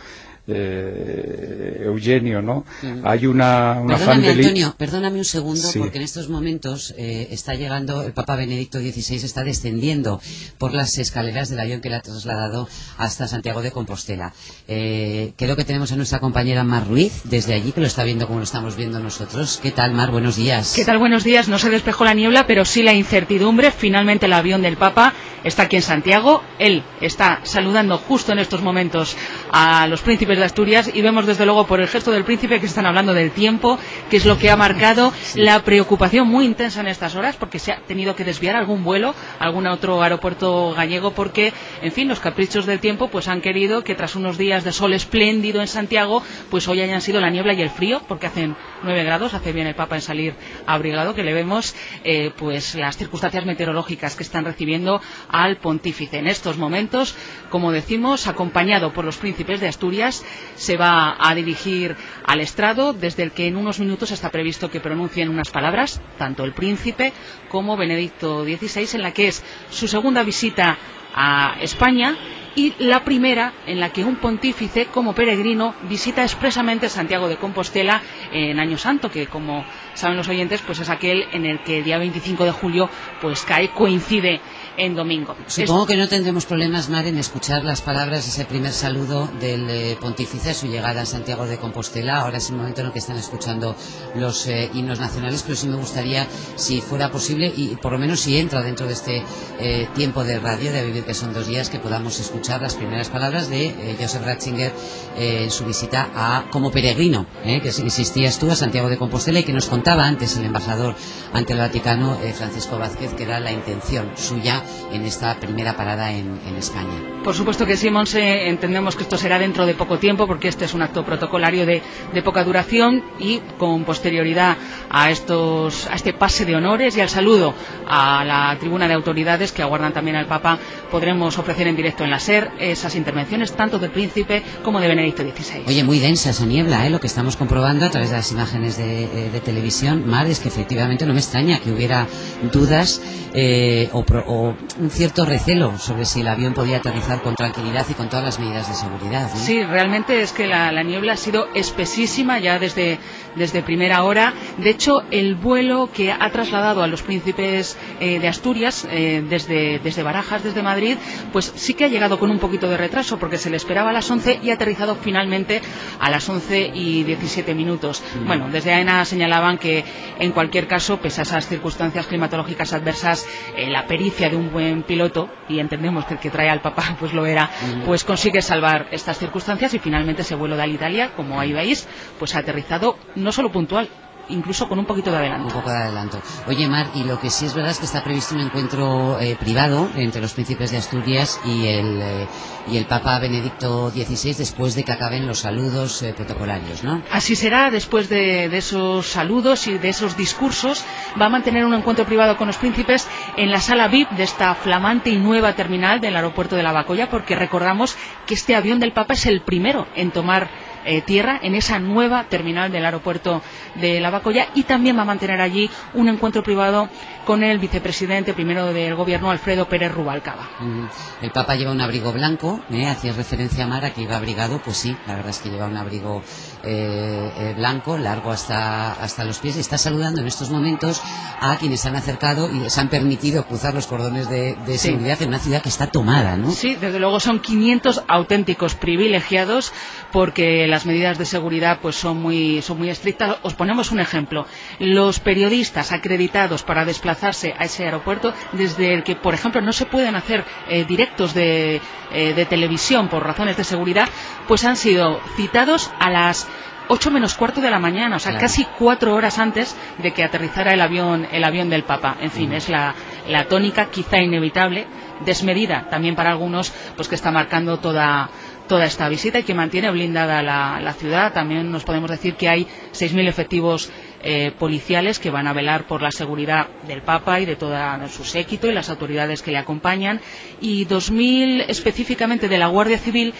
eh, 0.48 1.82
Eugenio, 1.86 2.42
¿no? 2.42 2.66
Hay 3.04 3.26
una, 3.28 3.80
una 3.82 3.98
fan 3.98 4.22
Perdóname, 4.22 4.34
de 4.34 4.42
Antonio, 4.44 4.76
perdóname 4.78 5.18
un 5.20 5.26
segundo, 5.26 5.68
Sí. 5.68 5.80
porque 5.80 5.98
en 5.98 6.04
estos 6.04 6.30
momentos 6.30 6.94
eh, 6.98 7.28
está 7.32 7.54
llegando, 7.56 8.04
el 8.04 8.14
Papa 8.14 8.36
Benedicto 8.36 8.80
XVI 8.80 9.16
está 9.18 9.44
descendiendo 9.44 10.22
por 10.58 10.74
las 10.74 10.98
escaleras 10.98 11.50
del 11.50 11.60
avión 11.60 11.82
que 11.82 11.90
le 11.90 11.96
ha 11.96 12.02
trasladado 12.02 12.68
hasta 12.98 13.28
Santiago 13.28 13.62
de 13.62 13.72
Compostela. 13.72 14.34
Eh, 14.68 15.34
creo 15.38 15.56
que 15.56 15.64
tenemos 15.64 15.92
a 15.92 15.96
nuestra 15.96 16.20
compañera 16.20 16.64
Mar 16.64 16.88
Ruiz, 16.88 17.22
desde 17.26 17.54
allí, 17.54 17.72
que 17.72 17.82
lo 17.82 17.88
está 17.88 18.04
viendo 18.04 18.28
como 18.28 18.40
lo 18.40 18.44
estamos 18.46 18.76
viendo 18.76 19.00
nosotros. 19.00 19.60
¿Qué 19.62 19.72
tal, 19.72 19.94
Mar? 19.94 20.12
Buenos 20.12 20.36
días. 20.36 20.74
¿Qué 20.76 20.86
tal? 20.86 20.98
Buenos 20.98 21.24
días. 21.24 21.48
No 21.48 21.58
se 21.60 21.70
despejó 21.70 22.06
la 22.06 22.14
niebla, 22.14 22.48
pero 22.48 22.66
sí 22.66 22.84
la 22.84 22.94
incertidumbre. 22.94 23.72
Finalmente 23.72 24.26
el 24.28 24.34
avión 24.34 24.62
del 24.62 24.78
Papa 24.78 25.14
está 25.44 25.64
aquí 25.64 25.78
en 25.78 25.82
Santiago. 25.82 26.42
Él 26.60 26.84
está 27.02 27.40
saludando 27.44 27.98
justo 27.98 28.32
en 28.32 28.40
estos 28.40 28.62
momentos 28.62 29.16
a 29.58 29.88
los 29.88 30.02
príncipes 30.02 30.38
de 30.38 30.44
Asturias 30.44 30.92
y 30.94 31.02
vemos 31.02 31.26
desde 31.26 31.46
luego 31.46 31.66
por 31.66 31.80
el 31.80 31.88
gesto 31.88 32.12
del 32.12 32.26
príncipe 32.26 32.60
que 32.60 32.66
están 32.66 32.86
hablando 32.86 33.14
del 33.14 33.32
tiempo, 33.32 33.80
que 34.10 34.18
es 34.18 34.26
lo 34.26 34.38
que 34.38 34.52
ha 34.52 34.58
marcado 34.58 35.14
la 35.36 35.64
preocupación 35.64 36.28
muy 36.28 36.44
intensa 36.44 36.82
en 36.82 36.88
estas 36.88 37.16
horas 37.16 37.38
porque 37.38 37.58
se 37.58 37.72
ha 37.72 37.80
tenido 37.88 38.18
que 38.18 38.26
desviar 38.26 38.58
algún 38.58 38.84
vuelo 38.84 39.16
a 39.40 39.46
algún 39.46 39.66
otro 39.68 40.04
aeropuerto 40.04 40.74
gallego 40.74 41.12
porque, 41.12 41.54
en 41.82 41.94
fin, 41.94 42.10
los 42.10 42.20
caprichos 42.20 42.66
del 42.66 42.82
tiempo 42.82 43.08
pues 43.08 43.30
han 43.30 43.40
querido 43.40 43.82
que 43.82 43.96
tras 43.96 44.18
unos 44.18 44.38
días 44.38 44.66
de 44.66 44.74
sol 44.74 44.92
espléndido 44.94 45.62
en 45.62 45.68
Santiago, 45.68 46.22
pues 46.50 46.68
hoy 46.68 46.82
hayan 46.82 47.00
sido 47.00 47.22
la 47.22 47.30
niebla 47.30 47.54
y 47.54 47.62
el 47.62 47.70
frío, 47.70 48.02
porque 48.10 48.28
hacen 48.28 48.58
9 48.84 49.06
grados, 49.06 49.34
hace 49.36 49.54
bien 49.54 49.68
el 49.68 49.76
Papa 49.76 49.96
en 49.96 50.02
salir 50.02 50.36
abrigado, 50.66 51.16
que 51.16 51.24
le 51.24 51.34
vemos 51.34 51.76
eh, 52.04 52.30
pues 52.36 52.76
las 52.76 52.98
circunstancias 52.98 53.46
meteorológicas 53.46 54.18
que 54.18 54.24
están 54.24 54.44
recibiendo 54.44 55.00
al 55.30 55.56
pontífice. 55.60 56.18
En 56.18 56.28
estos 56.28 56.58
momentos, 56.58 57.16
como 57.50 57.72
decimos, 57.72 58.28
acompañado 58.28 58.92
por 58.92 59.06
los 59.06 59.16
príncipes 59.16 59.45
de 59.46 59.68
Asturias, 59.68 60.26
se 60.56 60.76
va 60.78 61.16
a 61.20 61.36
dirigir 61.36 61.96
al 62.26 62.42
estrado, 62.42 62.94
desde 62.94 63.24
el 63.24 63.32
que 63.32 63.48
en 63.48 63.56
unos 63.56 63.80
minutos 63.80 64.12
está 64.12 64.32
previsto 64.32 64.72
que 64.72 64.80
pronuncien 64.80 65.30
unas 65.30 65.52
palabras, 65.52 66.02
tanto 66.18 66.44
el 66.44 66.54
príncipe 66.54 67.14
como 67.50 67.78
Benedicto 67.78 68.44
XVI, 68.44 68.96
en 68.96 69.02
la 69.04 69.12
que 69.12 69.28
es 69.28 69.44
su 69.70 69.88
segunda 69.88 70.24
visita 70.24 70.78
a 71.14 71.56
España 71.62 72.18
y 72.56 72.74
la 72.80 73.04
primera 73.04 73.54
en 73.68 73.80
la 73.80 73.90
que 73.90 74.04
un 74.04 74.16
pontífice 74.16 74.86
como 74.86 75.14
peregrino 75.14 75.76
visita 75.90 76.24
expresamente 76.24 76.90
Santiago 76.90 77.28
de 77.28 77.36
Compostela 77.36 78.02
en 78.32 78.60
Año 78.60 78.78
Santo, 78.78 79.12
que 79.12 79.28
como 79.28 79.66
saben 79.94 80.18
los 80.18 80.30
oyentes, 80.30 80.62
pues 80.62 80.80
es 80.80 80.90
aquel 80.90 81.26
en 81.34 81.46
el 81.46 81.60
que 81.64 81.80
el 81.80 81.84
día 81.84 81.98
25 81.98 82.46
de 82.46 82.52
julio 82.52 82.90
pues 83.22 83.44
cae, 83.44 83.70
coincide 83.70 84.40
en 84.78 84.96
domingo. 84.96 85.36
Supongo 85.48 85.86
que 85.86 85.98
no 85.98 86.08
tendremos 86.08 86.46
problemas, 86.46 86.90
Mar, 86.90 87.06
en 87.08 87.18
escuchar 87.18 87.64
las 87.64 87.82
palabras, 87.82 88.28
ese 88.28 88.46
primer 88.46 88.72
saludo 88.72 89.30
del 89.40 89.70
eh, 89.70 89.98
pontífice 90.00 90.52
a 90.52 90.54
su 90.54 90.68
llegada 90.68 91.02
a 91.02 91.06
Santiago 91.06 91.46
de 91.46 91.58
Compostela. 91.58 92.18
Ahora 92.18 92.38
es 92.38 92.50
el 92.50 92.58
momento 92.58 92.82
en 92.82 92.88
el 92.88 92.94
que 92.94 93.00
están 93.00 93.18
escuchando 93.18 93.76
los 94.16 94.48
eh, 94.48 94.70
himnos 94.74 95.00
nacionales, 95.00 95.44
pero 95.44 95.56
sí 95.56 95.68
me 95.68 95.78
gustaría, 95.78 96.28
si 96.56 96.82
fuera 96.82 97.12
posible, 97.12 97.52
y 97.56 97.76
por 97.76 97.92
lo 97.94 98.00
menos 98.00 98.20
si 98.20 98.38
entra 98.38 98.62
dentro 98.62 98.88
de 98.88 98.94
este 98.94 99.24
eh, 99.60 99.88
tiempo 99.96 100.24
de 100.24 100.40
radio, 100.40 100.72
de 100.72 100.86
vivir 100.86 101.04
que 101.04 101.14
son 101.14 101.34
dos 101.34 101.48
días, 101.48 101.70
que 101.70 101.80
podamos 101.80 102.20
escuchar 102.20 102.62
las 102.62 102.76
primeras 102.76 103.10
palabras 103.10 103.50
de 103.50 103.96
Joseph 104.00 104.26
Ratzinger 104.26 104.74
en 105.18 105.52
su 105.52 105.66
visita 105.66 106.10
a 106.14 106.46
como 106.52 106.72
peregrino, 106.72 107.26
que 107.44 107.72
insistías 107.84 108.40
tú 108.40 108.52
a 108.52 108.56
Santiago 108.56 108.90
de 108.90 108.98
Compostela 108.98 109.40
y 109.40 109.44
que 109.44 109.54
nos 109.54 109.68
contaba 109.68 110.06
antes 110.06 110.36
el 110.38 110.46
embajador 110.46 110.96
ante 111.34 111.54
el 111.54 111.60
Vaticano, 111.60 112.18
Francisco 112.34 112.78
Vázquez, 112.78 113.14
que 113.14 113.24
era 113.24 113.40
la 113.40 113.52
intención 113.52 114.12
suya 114.16 114.65
en 114.92 115.06
esta 115.06 115.36
primera 115.40 115.76
parada 115.76 116.12
en, 116.12 116.40
España. 116.58 117.22
Por 117.24 117.34
supuesto 117.36 117.66
que 117.66 117.76
sí, 117.76 117.90
Monse, 117.90 118.48
entendemos 118.48 118.96
que 118.96 119.04
esto 119.04 119.18
será 119.18 119.38
dentro 119.38 119.66
de 119.66 119.74
poco 119.74 119.98
tiempo 120.00 120.26
porque 120.26 120.48
este 120.48 120.64
es 120.66 120.74
un 120.74 120.82
acto 120.82 121.04
protocolario 121.04 121.66
de, 121.66 121.82
de 122.14 122.22
poca 122.22 122.44
duración 122.44 123.04
y 123.20 123.40
con 123.58 123.84
posterioridad 123.84 124.56
a, 124.90 125.10
estos, 125.12 125.88
a 125.88 125.96
este 125.96 126.14
pase 126.14 126.46
de 126.46 126.56
honores 126.56 126.96
y 126.96 127.02
al 127.02 127.10
saludo 127.10 127.54
a 127.88 128.24
la 128.24 128.56
tribuna 128.60 128.88
de 128.88 128.94
autoridades 128.94 129.52
que 129.52 129.62
aguardan 129.62 129.92
también 129.92 130.16
al 130.16 130.28
Papa, 130.28 130.58
podremos 130.92 131.38
ofrecer 131.38 131.68
en 131.68 131.76
directo 131.76 132.04
en 132.04 132.12
la 132.12 132.20
SER 132.20 132.52
esas 132.60 132.96
intervenciones 132.96 133.52
tanto 133.54 133.80
del 133.80 133.92
príncipe 133.92 134.44
como 134.64 134.80
de 134.80 134.88
Benedicto 134.88 135.24
XVI. 135.24 135.64
Oye, 135.68 135.84
muy 135.84 136.00
densa 136.00 136.30
esa 136.30 136.46
niebla, 136.46 136.86
¿eh? 136.86 136.90
lo 136.90 137.00
que 137.00 137.08
estamos 137.08 137.36
comprobando 137.36 137.86
a 137.86 137.90
través 137.90 138.10
de 138.10 138.18
las 138.18 138.32
imágenes 138.32 138.78
de, 138.78 139.04
eh, 139.04 139.30
de 139.32 139.40
televisión, 139.40 140.08
Mar, 140.08 140.28
es 140.28 140.40
que 140.40 140.48
efectivamente 140.48 141.06
no 141.06 141.14
me 141.14 141.20
extraña 141.20 141.60
que 141.60 141.72
hubiera 141.72 142.08
dudas 142.52 143.02
eh, 143.34 143.90
o, 143.92 144.04
pro- 144.04 144.24
o 144.28 144.56
un 144.80 144.90
cierto 144.90 145.26
recelo 145.26 145.78
sobre 145.78 146.06
si 146.06 146.22
el 146.22 146.28
avión 146.28 146.54
podía 146.54 146.78
aterrizar 146.78 147.22
con 147.22 147.36
tranquilidad 147.36 147.86
y 147.90 147.94
con 147.94 148.10
todas 148.10 148.24
las 148.26 148.40
medidas 148.40 148.68
de 148.70 148.76
seguridad. 148.76 149.30
Sí, 149.36 149.64
realmente 149.64 150.22
es 150.22 150.32
que 150.32 150.48
la, 150.48 150.72
la 150.72 150.84
niebla 150.84 151.14
ha 151.14 151.18
sido 151.18 151.48
espesísima 151.54 152.40
ya 152.40 152.60
desde, 152.60 152.98
desde 153.36 153.62
primera 153.62 154.04
hora. 154.04 154.34
De 154.58 154.70
hecho, 154.70 155.04
el 155.12 155.36
vuelo 155.36 155.90
que 155.94 156.12
ha 156.12 156.30
trasladado 156.30 156.84
a 156.84 156.88
los 156.88 157.02
príncipes 157.02 157.78
eh, 158.00 158.20
de 158.20 158.28
Asturias 158.28 158.88
eh, 158.90 159.24
desde, 159.28 159.80
desde 159.80 160.04
Barajas, 160.04 160.44
desde 160.44 160.64
Madrid, 160.64 160.98
pues 161.32 161.52
sí 161.56 161.74
que 161.74 161.86
ha 161.86 161.88
llegado 161.88 162.20
con 162.20 162.30
un 162.30 162.40
poquito 162.40 162.70
de 162.70 162.78
retraso 162.78 163.18
porque 163.20 163.38
se 163.38 163.50
le 163.50 163.58
esperaba 163.58 163.90
a 163.90 163.94
las 163.94 164.10
11 164.10 164.40
y 164.44 164.50
ha 164.50 164.56
aterrizado 164.56 164.96
finalmente 164.96 165.62
a 166.00 166.10
las 166.10 166.28
11 166.28 166.72
y 166.74 167.04
17 167.04 167.54
minutos. 167.54 168.04
Bueno, 168.26 168.50
desde 168.50 168.74
AENA 168.74 169.06
señalaban 169.06 169.58
que 169.58 169.84
en 170.20 170.32
cualquier 170.32 170.68
caso, 170.68 170.98
pese 170.98 171.22
a 171.22 171.24
esas 171.24 171.48
circunstancias 171.48 172.08
climatológicas 172.08 172.74
adversas, 172.74 173.26
eh, 173.56 173.70
la 173.70 173.86
pericia 173.88 174.30
de 174.30 174.36
un 174.36 174.52
buen 174.52 174.84
piloto, 174.84 175.30
y 175.48 175.60
entendemos 175.60 176.06
que 176.06 176.16
el 176.16 176.20
que 176.20 176.30
trae 176.30 176.50
al 176.50 176.62
papá 176.62 176.96
pues 177.00 177.14
lo 177.14 177.26
era, 177.26 177.50
pues 177.86 178.04
consigue 178.04 178.42
salvar 178.42 178.88
estas 178.92 179.18
circunstancias 179.18 179.74
y 179.74 179.80
finalmente 179.80 180.22
ese 180.22 180.36
vuelo 180.36 180.56
de 180.56 180.64
Alitalia, 180.64 181.12
como 181.16 181.40
ahí 181.40 181.54
veis, 181.54 181.88
pues 182.20 182.36
ha 182.36 182.40
aterrizado 182.40 182.98
no 183.26 183.32
solo 183.32 183.52
puntual, 183.52 183.90
incluso 184.30 184.68
con 184.68 184.80
un 184.80 184.86
poquito 184.86 185.12
de 185.12 185.18
Un 185.18 185.24
adelanto. 185.24 185.54
poco 185.54 185.70
de 185.70 185.78
adelanto. 185.78 186.20
Oye, 186.48 186.68
Mar, 186.68 186.88
y 186.96 187.04
lo 187.04 187.20
que 187.20 187.30
sí 187.30 187.46
es 187.46 187.54
verdad 187.54 187.72
es 187.72 187.80
que 187.80 187.86
está 187.86 188.04
previsto 188.04 188.34
un 188.36 188.42
encuentro 188.42 189.20
eh, 189.20 189.36
privado 189.40 189.88
entre 189.96 190.22
los 190.22 190.34
príncipes 190.34 190.72
de 190.72 190.78
Asturias 190.78 191.40
y 191.46 191.68
el, 191.68 192.02
eh, 192.02 192.28
y 192.72 192.78
el 192.78 192.86
Papa 192.86 193.20
Benedicto 193.20 193.90
XVI 193.92 194.34
después 194.34 194.74
de 194.76 194.84
que 194.84 194.92
acaben 194.92 195.28
los 195.28 195.40
saludos 195.40 196.02
eh, 196.02 196.14
protocolarios, 196.16 196.84
¿no? 196.84 197.02
Así 197.12 197.36
será, 197.36 197.70
después 197.70 198.10
de, 198.10 198.50
de 198.50 198.58
esos 198.58 199.06
saludos 199.08 199.68
y 199.68 199.78
de 199.78 199.90
esos 199.90 200.18
discursos, 200.18 200.84
va 201.22 201.26
a 201.28 201.30
mantener 201.30 201.64
un 201.66 201.74
encuentro 201.76 202.06
privado 202.06 202.36
con 202.38 202.48
los 202.48 202.58
príncipes 202.58 203.08
en 203.38 203.52
la 203.52 203.60
sala 203.60 203.88
VIP 203.90 204.10
de 204.12 204.24
esta 204.24 204.56
flamante 204.56 205.10
y 205.12 205.18
nueva 205.18 205.54
terminal 205.54 206.00
del 206.02 206.16
aeropuerto 206.16 206.56
de 206.56 206.64
La 206.64 206.72
Bacoya, 206.72 207.10
porque 207.12 207.36
recordamos 207.36 207.96
que 208.26 208.34
este 208.36 208.56
avión 208.56 208.80
del 208.80 208.92
Papa 208.92 209.14
es 209.14 209.26
el 209.28 209.42
primero 209.42 209.88
en 209.96 210.10
tomar 210.12 210.50
eh, 210.86 211.02
tierra 211.02 211.40
en 211.42 211.56
esa 211.56 211.80
nueva 211.80 212.26
terminal 212.30 212.72
del 212.72 212.86
aeropuerto 212.86 213.42
de 213.76 214.00
La 214.00 214.10
Bacoya 214.10 214.48
y 214.56 214.64
también 214.64 214.98
va 214.98 215.02
a 215.02 215.06
mantener 215.06 215.42
allí 215.42 215.70
un 215.94 216.08
encuentro 216.08 216.44
privado 216.44 216.90
con 217.26 217.44
el 217.44 217.58
vicepresidente 217.60 218.34
primero 218.34 218.68
del 218.72 218.94
gobierno, 218.96 219.32
Alfredo 219.32 219.68
Pérez 219.68 219.92
Rubalcaba. 219.92 220.48
Mm, 220.60 220.86
El 221.24 221.32
Papa 221.32 221.56
lleva 221.56 221.72
un 221.72 221.82
abrigo 221.82 222.12
blanco, 222.14 222.60
¿eh? 222.72 222.86
hacía 222.88 223.14
referencia 223.14 223.64
a 223.64 223.68
Mar 223.68 223.84
a 223.86 223.94
que 223.94 224.02
iba 224.04 224.16
abrigado, 224.16 224.60
pues 224.64 224.78
sí, 224.78 224.96
la 225.08 225.16
verdad 225.16 225.32
es 225.32 225.40
que 225.40 225.50
lleva 225.50 225.66
un 225.66 225.76
abrigo 225.78 226.22
eh, 226.64 227.32
eh, 227.38 227.54
blanco, 227.58 227.98
largo 227.98 228.32
hasta, 228.32 228.94
hasta 228.94 229.24
los 229.24 229.40
pies, 229.40 229.58
y 229.58 229.60
está 229.60 229.78
saludando 229.78 230.22
en 230.22 230.28
estos 230.28 230.50
momentos 230.52 231.02
a 231.42 231.58
quienes 231.58 231.82
se 231.82 231.88
han 231.90 231.96
acercado 231.96 232.50
y 232.52 232.60
les 232.60 232.78
han 232.78 232.90
permitido 232.90 233.46
cruzar 233.46 233.74
los 233.74 233.88
cordones 233.88 234.30
de, 234.30 234.56
de 234.66 234.78
Sí. 234.78 234.90
seguridad 234.90 235.22
en 235.22 235.30
una 235.30 235.40
ciudad 235.40 235.62
que 235.62 235.70
está 235.70 235.88
tomada, 235.88 236.38
¿no? 236.38 236.52
Sí, 236.52 236.76
desde 236.76 237.00
luego 237.00 237.20
son 237.20 237.40
500 237.40 238.04
auténticos 238.08 238.76
privilegiados 238.76 239.74
porque 240.12 240.68
las 240.76 240.86
medidas 240.86 241.18
de 241.18 241.26
seguridad 241.26 241.80
pues 241.82 241.96
son 241.96 242.22
muy 242.22 242.62
son 242.62 242.78
muy 242.80 242.90
estrictas. 242.90 243.38
Os 243.44 243.54
ponemos 243.54 243.92
un 243.92 244.00
ejemplo. 244.02 244.46
Los 244.80 245.20
periodistas 245.22 245.94
acreditados 245.94 246.64
para 246.64 246.84
desplazarse 246.84 247.54
a 247.58 247.64
ese 247.64 247.86
aeropuerto, 247.86 248.34
desde 248.52 248.94
el 248.94 249.04
que, 249.04 249.16
por 249.16 249.34
ejemplo, 249.34 249.62
no 249.62 249.72
se 249.72 249.86
pueden 249.86 250.16
hacer 250.16 250.44
eh, 250.68 250.84
directos 250.84 251.34
de, 251.34 251.80
eh, 252.12 252.34
de 252.34 252.46
televisión 252.46 253.08
por 253.08 253.24
razones 253.26 253.56
de 253.56 253.64
seguridad, 253.64 254.10
pues 254.50 254.66
han 254.66 254.76
sido 254.76 255.22
citados 255.38 255.92
a 255.98 256.10
las 256.10 256.46
8 256.88 257.10
menos 257.10 257.34
cuarto 257.36 257.62
de 257.62 257.72
la 257.72 257.80
mañana, 257.80 258.18
o 258.18 258.20
sea, 258.20 258.32
Claro. 258.34 258.46
casi 258.46 258.66
cuatro 258.78 259.16
horas 259.16 259.40
antes 259.40 259.76
de 260.04 260.12
que 260.12 260.24
aterrizara 260.24 260.74
el 260.74 260.82
avión, 260.82 261.26
el 261.32 261.44
avión 261.44 261.70
del 261.70 261.84
Papa. 261.84 262.18
En 262.22 262.30
fin, 262.32 262.52
es 262.54 262.68
la, 262.70 262.94
la 263.28 263.46
tónica 263.46 263.86
quizá 263.90 264.18
inevitable, 264.20 264.86
desmedida 265.26 265.88
también 265.90 266.16
para 266.16 266.32
algunos, 266.32 266.72
pues 266.96 267.08
que 267.08 267.16
está 267.16 267.32
marcando 267.32 267.78
toda, 267.80 268.30
toda 268.68 268.86
esta 268.86 269.10
visita 269.10 269.40
y 269.40 269.44
que 269.44 269.54
mantiene 269.54 269.92
blindada 269.92 270.42
la, 270.42 270.94
ciudad. 270.94 271.34
También 271.34 271.72
nos 271.72 271.84
podemos 271.84 272.10
decir 272.10 272.36
que 272.36 272.50
hay 272.50 272.68
6.000 272.94 273.28
efectivos 273.28 273.92
eh, 274.24 274.52
policiales 274.58 275.20
que 275.20 275.30
van 275.30 275.48
a 275.48 275.54
velar 275.54 275.88
por 275.88 276.02
la 276.02 276.12
seguridad 276.12 276.68
del 276.88 277.02
Papa 277.02 277.40
y 277.40 277.46
de 277.46 277.56
todo 277.56 277.76
su 278.08 278.24
séquito 278.24 278.68
y 278.68 278.74
las 278.74 278.90
autoridades 278.90 279.42
que 279.42 279.52
le 279.52 279.58
acompañan 279.58 280.22
y 280.62 280.86
2.000 280.86 281.66
específicamente 281.68 282.48
de 282.48 282.58
la 282.58 282.68
Guardia 282.68 282.98
Civil 282.98 283.34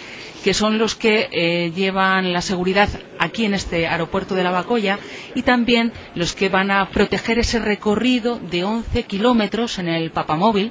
que 0.44 0.54
son 0.54 0.78
los 0.78 0.94
que 0.94 1.28
eh, 1.32 1.72
llevan 1.74 2.32
la 2.32 2.40
seguridad 2.40 2.88
aquí 3.18 3.46
en 3.46 3.54
este 3.54 3.88
aeropuerto 3.88 4.36
de 4.36 4.44
La 4.44 4.52
Bacoya 4.52 4.98
y 5.34 5.42
también 5.42 5.92
los 6.14 6.34
que 6.34 6.48
van 6.48 6.70
a 6.70 6.88
proteger 6.90 7.40
ese 7.40 7.58
recorrido 7.58 8.38
de 8.38 8.62
11 8.62 9.02
kilómetros 9.04 9.80
en 9.80 9.88
el 9.88 10.12
Papamóvil 10.12 10.70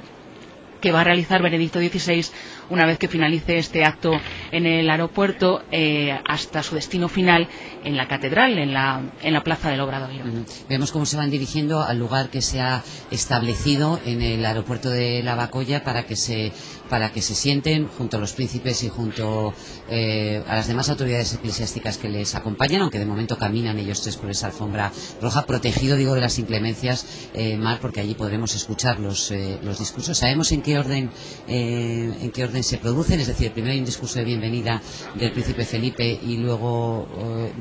que 0.80 0.92
va 0.92 1.00
a 1.00 1.04
realizar 1.04 1.42
Benedicto 1.42 1.78
XVI 1.78 2.24
una 2.70 2.86
vez 2.86 2.98
que 2.98 3.08
finalice 3.08 3.58
este 3.58 3.84
acto 3.84 4.12
en 4.52 4.66
el 4.66 4.88
aeropuerto 4.90 5.62
eh, 5.70 6.18
hasta 6.26 6.62
su 6.62 6.74
destino 6.74 7.08
final 7.08 7.48
en 7.84 7.96
la 7.96 8.08
catedral, 8.08 8.58
en 8.58 8.72
la, 8.72 9.00
en 9.22 9.32
la 9.32 9.42
plaza 9.42 9.70
del 9.70 9.80
Obradoiro. 9.80 10.24
Vemos 10.68 10.92
cómo 10.92 11.06
se 11.06 11.16
van 11.16 11.30
dirigiendo 11.30 11.82
al 11.82 11.98
lugar 11.98 12.28
que 12.28 12.42
se 12.42 12.60
ha 12.60 12.82
establecido 13.10 14.00
en 14.04 14.22
el 14.22 14.44
aeropuerto 14.44 14.90
de 14.90 15.22
Lavacolla 15.22 15.84
para 15.84 16.04
que 16.04 16.16
se 16.16 16.52
para 16.88 17.12
que 17.12 17.22
se 17.22 17.34
sienten 17.34 17.88
junto 17.88 18.16
a 18.16 18.20
los 18.20 18.32
príncipes 18.32 18.82
y 18.82 18.88
junto 18.88 19.54
eh, 19.88 20.42
a 20.46 20.54
las 20.54 20.68
demás 20.68 20.88
autoridades 20.88 21.34
eclesiásticas 21.34 21.98
que 21.98 22.08
les 22.08 22.34
acompañan, 22.34 22.82
aunque 22.82 22.98
de 22.98 23.06
momento 23.06 23.36
caminan 23.38 23.78
ellos 23.78 24.02
tres 24.02 24.16
por 24.16 24.30
esa 24.30 24.48
alfombra 24.48 24.92
roja, 25.20 25.46
protegido, 25.46 25.96
digo, 25.96 26.14
de 26.14 26.20
las 26.20 26.38
inclemencias, 26.38 27.28
eh, 27.34 27.58
porque 27.80 28.00
allí 28.00 28.14
podremos 28.14 28.54
escuchar 28.54 29.00
los, 29.00 29.30
eh, 29.30 29.58
los 29.62 29.78
discursos. 29.78 30.16
¿Sabemos 30.16 30.52
en 30.52 30.62
qué 30.62 30.78
orden 30.78 31.10
en 31.48 32.30
qué 32.30 32.44
orden 32.44 32.62
se 32.62 32.78
producen? 32.78 33.20
Es 33.20 33.26
decir, 33.26 33.52
primero 33.52 33.72
hay 33.72 33.78
un 33.78 33.84
discurso 33.84 34.18
de 34.18 34.24
bienvenida 34.24 34.80
del 35.14 35.32
príncipe 35.32 35.64
Felipe 35.64 36.18
y 36.22 36.36
luego 36.36 37.08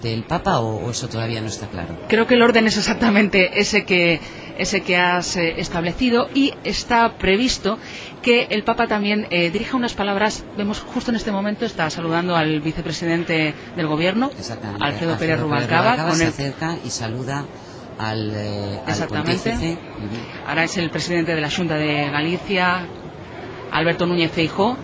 del 0.01 0.23
Papa, 0.23 0.59
o, 0.59 0.85
o 0.85 0.91
eso 0.91 1.07
todavía 1.07 1.41
no 1.41 1.47
está 1.47 1.67
claro? 1.67 1.97
Creo 2.07 2.27
que 2.27 2.35
el 2.35 2.41
orden 2.41 2.67
es 2.67 2.77
exactamente 2.77 3.59
ese 3.59 3.85
que, 3.85 4.19
ese 4.57 4.81
que 4.81 4.97
has 4.97 5.35
establecido 5.37 6.29
y 6.33 6.53
está 6.63 7.17
previsto 7.17 7.77
que 8.25 8.47
el 8.49 8.63
Papa 8.63 8.87
también 8.87 9.27
eh, 9.29 9.51
dirija 9.51 9.77
unas 9.77 9.93
palabras. 9.93 10.43
Vemos 10.57 10.79
justo 10.79 11.11
en 11.11 11.17
este 11.17 11.31
momento 11.31 11.63
está 11.63 11.91
saludando 11.91 12.35
al 12.35 12.59
vicepresidente 12.59 13.53
del 13.75 13.85
Gobierno, 13.85 14.31
Exactamente. 14.35 14.83
Alfredo 14.83 15.15
Pérez 15.15 15.33
Alfredo 15.33 15.47
Rubalcaba, 15.47 16.07
con 16.07 16.15
se 16.15 16.23
el 16.23 16.29
acerca 16.29 16.75
y 16.83 16.89
saluda 16.89 17.45
al, 17.99 18.31
eh, 18.33 18.79
Exactamente. 18.87 19.77
ahora 20.47 20.63
es 20.63 20.75
el 20.77 20.89
presidente 20.89 21.35
de 21.35 21.41
la 21.41 21.51
Junta 21.51 21.75
de 21.75 22.09
Galicia, 22.09 22.87
Alberto 23.71 24.05
Núñez 24.05 24.31
Feijó. 24.31 24.77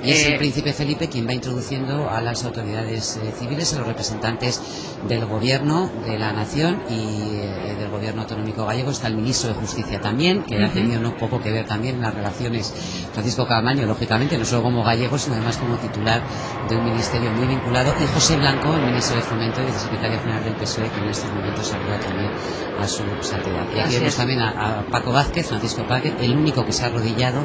Es 0.00 0.24
Eh, 0.24 0.32
el 0.32 0.38
príncipe 0.38 0.72
Felipe 0.72 1.08
quien 1.08 1.26
va 1.26 1.32
introduciendo 1.34 2.08
a 2.08 2.20
las 2.22 2.44
autoridades 2.44 3.16
eh, 3.16 3.32
civiles, 3.36 3.72
a 3.74 3.78
los 3.78 3.86
representantes 3.86 4.62
del 5.02 5.26
gobierno 5.26 5.90
de 6.06 6.18
la 6.18 6.32
nación 6.32 6.82
y 6.88 7.40
eh, 7.42 7.76
del 7.78 7.90
gobierno 7.90 8.22
autonómico 8.22 8.64
gallego. 8.64 8.90
Está 8.90 9.08
el 9.08 9.16
ministro 9.16 9.48
de 9.50 9.54
Justicia 9.56 10.00
también, 10.00 10.44
que 10.44 10.62
ha 10.62 10.66
Ujú. 10.66 10.74
tenido 10.74 11.00
no 11.00 11.16
poco 11.16 11.40
que 11.40 11.50
ver 11.50 11.66
también 11.66 11.96
en 11.96 12.02
las 12.02 12.14
relaciones 12.14 12.72
Francisco 13.12 13.46
Camaño, 13.46 13.86
lógicamente, 13.86 14.38
no 14.38 14.44
solo 14.44 14.62
como 14.62 14.82
gallego, 14.84 15.18
sino 15.18 15.34
además 15.36 15.56
como 15.58 15.76
titular 15.76 16.22
de 16.68 16.76
un 16.76 16.84
ministerio 16.84 17.30
muy 17.32 17.46
vinculado. 17.46 17.92
Y 18.02 18.06
José 18.14 18.36
Blanco, 18.36 18.74
el 18.74 18.82
ministro 18.82 19.16
de 19.16 19.22
Fomento 19.22 19.60
y 19.62 19.66
vicesecretario 19.66 20.20
general 20.20 20.44
del 20.44 20.54
PSOE, 20.54 20.88
que 20.90 21.00
en 21.00 21.08
estos 21.08 21.32
momentos 21.32 21.66
saluda 21.66 21.98
también 22.00 22.30
a 22.80 22.86
su 22.88 23.02
santidad. 23.20 23.66
Y 23.76 23.80
aquí 23.80 23.94
vemos 23.96 24.16
también 24.16 24.40
a, 24.40 24.78
a 24.80 24.82
Paco 24.86 25.12
Vázquez, 25.12 25.48
Francisco 25.48 25.84
Vázquez, 25.88 26.14
el 26.20 26.36
único 26.36 26.64
que 26.64 26.72
se 26.72 26.84
ha 26.84 26.86
arrodillado 26.86 27.44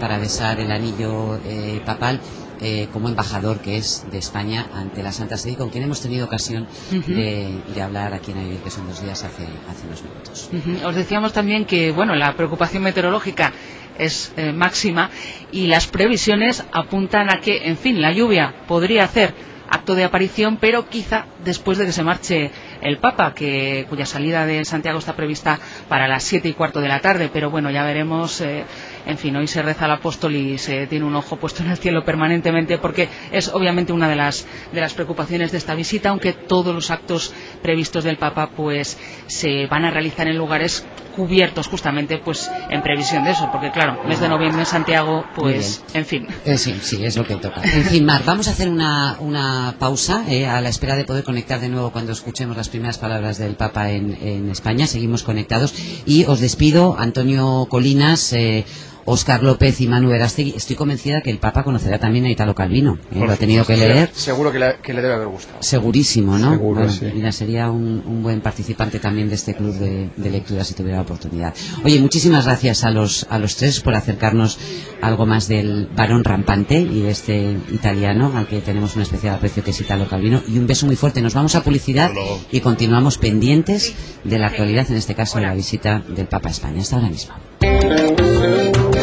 para 0.00 0.18
besar 0.18 0.58
el 0.58 0.72
anillo 0.72 1.38
eh, 1.44 1.80
papal 1.84 2.20
eh, 2.62 2.88
como 2.92 3.08
embajador 3.08 3.60
que 3.60 3.76
es 3.76 4.04
de 4.10 4.18
España 4.18 4.66
ante 4.74 5.02
la 5.02 5.12
Santa 5.12 5.36
Sede 5.36 5.56
con 5.56 5.70
quien 5.70 5.84
hemos 5.84 6.00
tenido 6.00 6.26
ocasión 6.26 6.66
Ujú. 6.90 7.12
de, 7.12 7.58
de 7.74 7.82
hablar 7.82 8.12
aquí 8.12 8.32
en 8.32 8.38
Ayer, 8.38 8.58
que 8.58 8.70
son 8.70 8.86
dos 8.88 9.00
días 9.02 9.22
hace, 9.24 9.44
hace 9.68 9.86
unos 9.86 10.02
minutos. 10.02 10.50
Os 10.84 10.94
decíamos 10.94 11.32
también 11.32 11.64
que 11.64 11.90
bueno, 11.92 12.14
la 12.16 12.34
preocupación 12.34 12.82
meteorológica 12.82 13.52
es 13.98 14.32
eh, 14.36 14.52
máxima 14.52 15.10
y 15.52 15.66
las 15.68 15.86
previsiones 15.86 16.64
apuntan 16.72 17.30
a 17.30 17.40
que, 17.40 17.68
en 17.68 17.76
fin, 17.76 18.00
la 18.00 18.12
lluvia 18.12 18.54
podría 18.66 19.04
hacer 19.04 19.34
acto 19.72 19.94
de 19.94 20.02
aparición, 20.04 20.56
pero 20.60 20.88
quizá 20.88 21.26
después 21.44 21.78
de 21.78 21.86
que 21.86 21.92
se 21.92 22.02
marche 22.02 22.50
el 22.82 22.98
Papa, 22.98 23.34
que, 23.34 23.86
cuya 23.88 24.04
salida 24.04 24.44
de 24.44 24.64
Santiago 24.64 24.98
está 24.98 25.14
prevista 25.14 25.60
para 25.88 26.08
las 26.08 26.24
siete 26.24 26.48
y 26.48 26.54
cuarto 26.54 26.80
de 26.80 26.88
la 26.88 27.00
tarde. 27.00 27.30
Pero 27.32 27.50
bueno, 27.50 27.70
ya 27.70 27.84
veremos. 27.84 28.40
eh, 28.40 28.64
en 29.06 29.18
fin, 29.18 29.34
hoy 29.36 29.46
se 29.46 29.62
reza 29.62 29.84
al 29.86 29.92
apóstol 29.92 30.36
y 30.36 30.58
se 30.58 30.86
tiene 30.86 31.04
un 31.04 31.16
ojo 31.16 31.36
puesto 31.36 31.62
en 31.62 31.70
el 31.70 31.78
cielo 31.78 32.04
permanentemente, 32.04 32.78
porque 32.78 33.08
es 33.32 33.48
obviamente 33.48 33.92
una 33.92 34.08
de 34.08 34.16
las, 34.16 34.46
de 34.72 34.80
las 34.80 34.94
preocupaciones 34.94 35.52
de 35.52 35.58
esta 35.58 35.74
visita, 35.74 36.10
aunque 36.10 36.32
todos 36.32 36.74
los 36.74 36.90
actos 36.90 37.32
previstos 37.62 38.04
del 38.04 38.16
Papa 38.18 38.50
pues 38.56 38.98
se 39.26 39.66
van 39.66 39.84
a 39.84 39.90
realizar 39.90 40.26
en 40.28 40.36
lugares 40.38 40.84
cubiertos 41.10 41.68
justamente 41.68 42.18
pues 42.18 42.50
en 42.70 42.82
previsión 42.82 43.24
de 43.24 43.32
eso, 43.32 43.48
porque 43.52 43.70
claro, 43.70 44.02
mes 44.06 44.20
de 44.20 44.28
noviembre 44.28 44.60
en 44.60 44.66
Santiago, 44.66 45.24
pues 45.34 45.84
en 45.94 46.06
fin. 46.06 46.26
Eh, 46.44 46.56
sí, 46.58 46.78
sí, 46.80 47.04
es 47.04 47.16
lo 47.16 47.26
que 47.26 47.36
toca. 47.36 47.62
En 47.80 47.84
fin, 47.84 48.04
Mar, 48.04 48.22
vamos 48.24 48.48
a 48.48 48.50
hacer 48.50 48.68
una, 48.68 49.16
una 49.20 49.74
pausa 49.78 50.24
eh, 50.28 50.46
a 50.46 50.60
la 50.60 50.68
espera 50.68 50.96
de 50.96 51.04
poder 51.04 51.24
conectar 51.24 51.60
de 51.60 51.68
nuevo 51.68 51.90
cuando 51.90 52.12
escuchemos 52.12 52.56
las 52.56 52.68
primeras 52.68 52.98
palabras 52.98 53.38
del 53.38 53.54
Papa 53.54 53.90
en, 53.90 54.16
en 54.20 54.50
España. 54.50 54.86
Seguimos 54.86 55.22
conectados 55.22 55.74
y 56.06 56.24
os 56.24 56.40
despido, 56.40 56.96
Antonio 56.98 57.66
Colinas. 57.70 58.32
Eh, 58.32 58.64
Óscar 59.04 59.42
López 59.42 59.80
y 59.80 59.88
Manu 59.88 60.10
Verástegui, 60.10 60.54
estoy 60.56 60.76
convencida 60.76 61.20
que 61.22 61.30
el 61.30 61.38
Papa 61.38 61.62
conocerá 61.64 61.98
también 61.98 62.24
a 62.26 62.30
Italo 62.30 62.54
Calvino. 62.54 62.98
eh, 63.12 63.20
lo 63.20 63.32
ha 63.32 63.36
tenido 63.36 63.64
que 63.64 63.76
leer. 63.76 64.10
Seguro 64.12 64.52
que 64.52 64.58
le, 64.58 64.76
que 64.82 64.92
le 64.94 65.02
debe 65.02 65.14
haber 65.14 65.28
gustado. 65.28 65.58
Segurísimo, 65.62 66.38
¿no? 66.38 66.50
Seguro, 66.52 66.80
Bueno, 66.80 66.92
sí. 66.92 67.06
Mira, 67.14 67.32
sería 67.32 67.70
un, 67.70 68.02
un 68.06 68.22
buen 68.22 68.40
participante 68.40 68.98
también 69.00 69.28
de 69.28 69.34
este 69.34 69.54
club 69.54 69.74
de, 69.74 70.10
de 70.16 70.30
lectura 70.30 70.64
si 70.64 70.74
tuviera 70.74 70.96
la 70.98 71.02
oportunidad. 71.02 71.54
Oye, 71.84 71.98
muchísimas 72.00 72.44
gracias 72.46 72.84
a 72.84 72.90
los, 72.90 73.26
a 73.30 73.38
los 73.38 73.56
tres 73.56 73.80
por 73.80 73.94
acercarnos 73.94 74.58
algo 75.00 75.26
más 75.26 75.48
del 75.48 75.88
varón 75.96 76.24
rampante 76.24 76.78
y 76.80 77.00
de 77.02 77.10
este 77.10 77.56
italiano 77.72 78.32
al 78.36 78.46
que 78.46 78.60
tenemos 78.60 78.96
un 78.96 79.02
especial 79.02 79.34
aprecio 79.34 79.64
que 79.64 79.70
es 79.70 79.80
Italo 79.80 80.08
Calvino. 80.08 80.42
Y 80.48 80.58
un 80.58 80.66
beso 80.66 80.86
muy 80.86 80.96
fuerte. 80.96 81.22
Nos 81.22 81.34
vamos 81.34 81.54
a 81.54 81.62
publicidad 81.62 82.10
y 82.52 82.60
continuamos 82.60 83.18
pendientes 83.18 83.94
de 84.24 84.38
la 84.38 84.46
actualidad, 84.48 84.86
en 84.90 84.96
este 84.96 85.14
caso 85.14 85.38
de 85.38 85.46
la 85.46 85.54
visita 85.54 86.00
del 86.08 86.26
Papa 86.26 86.48
a 86.48 86.52
España. 86.52 86.80
Hasta 86.82 86.96
ahora 86.96 87.08
mismo. 87.08 87.34
Thank 87.60 88.94
you. 88.94 88.99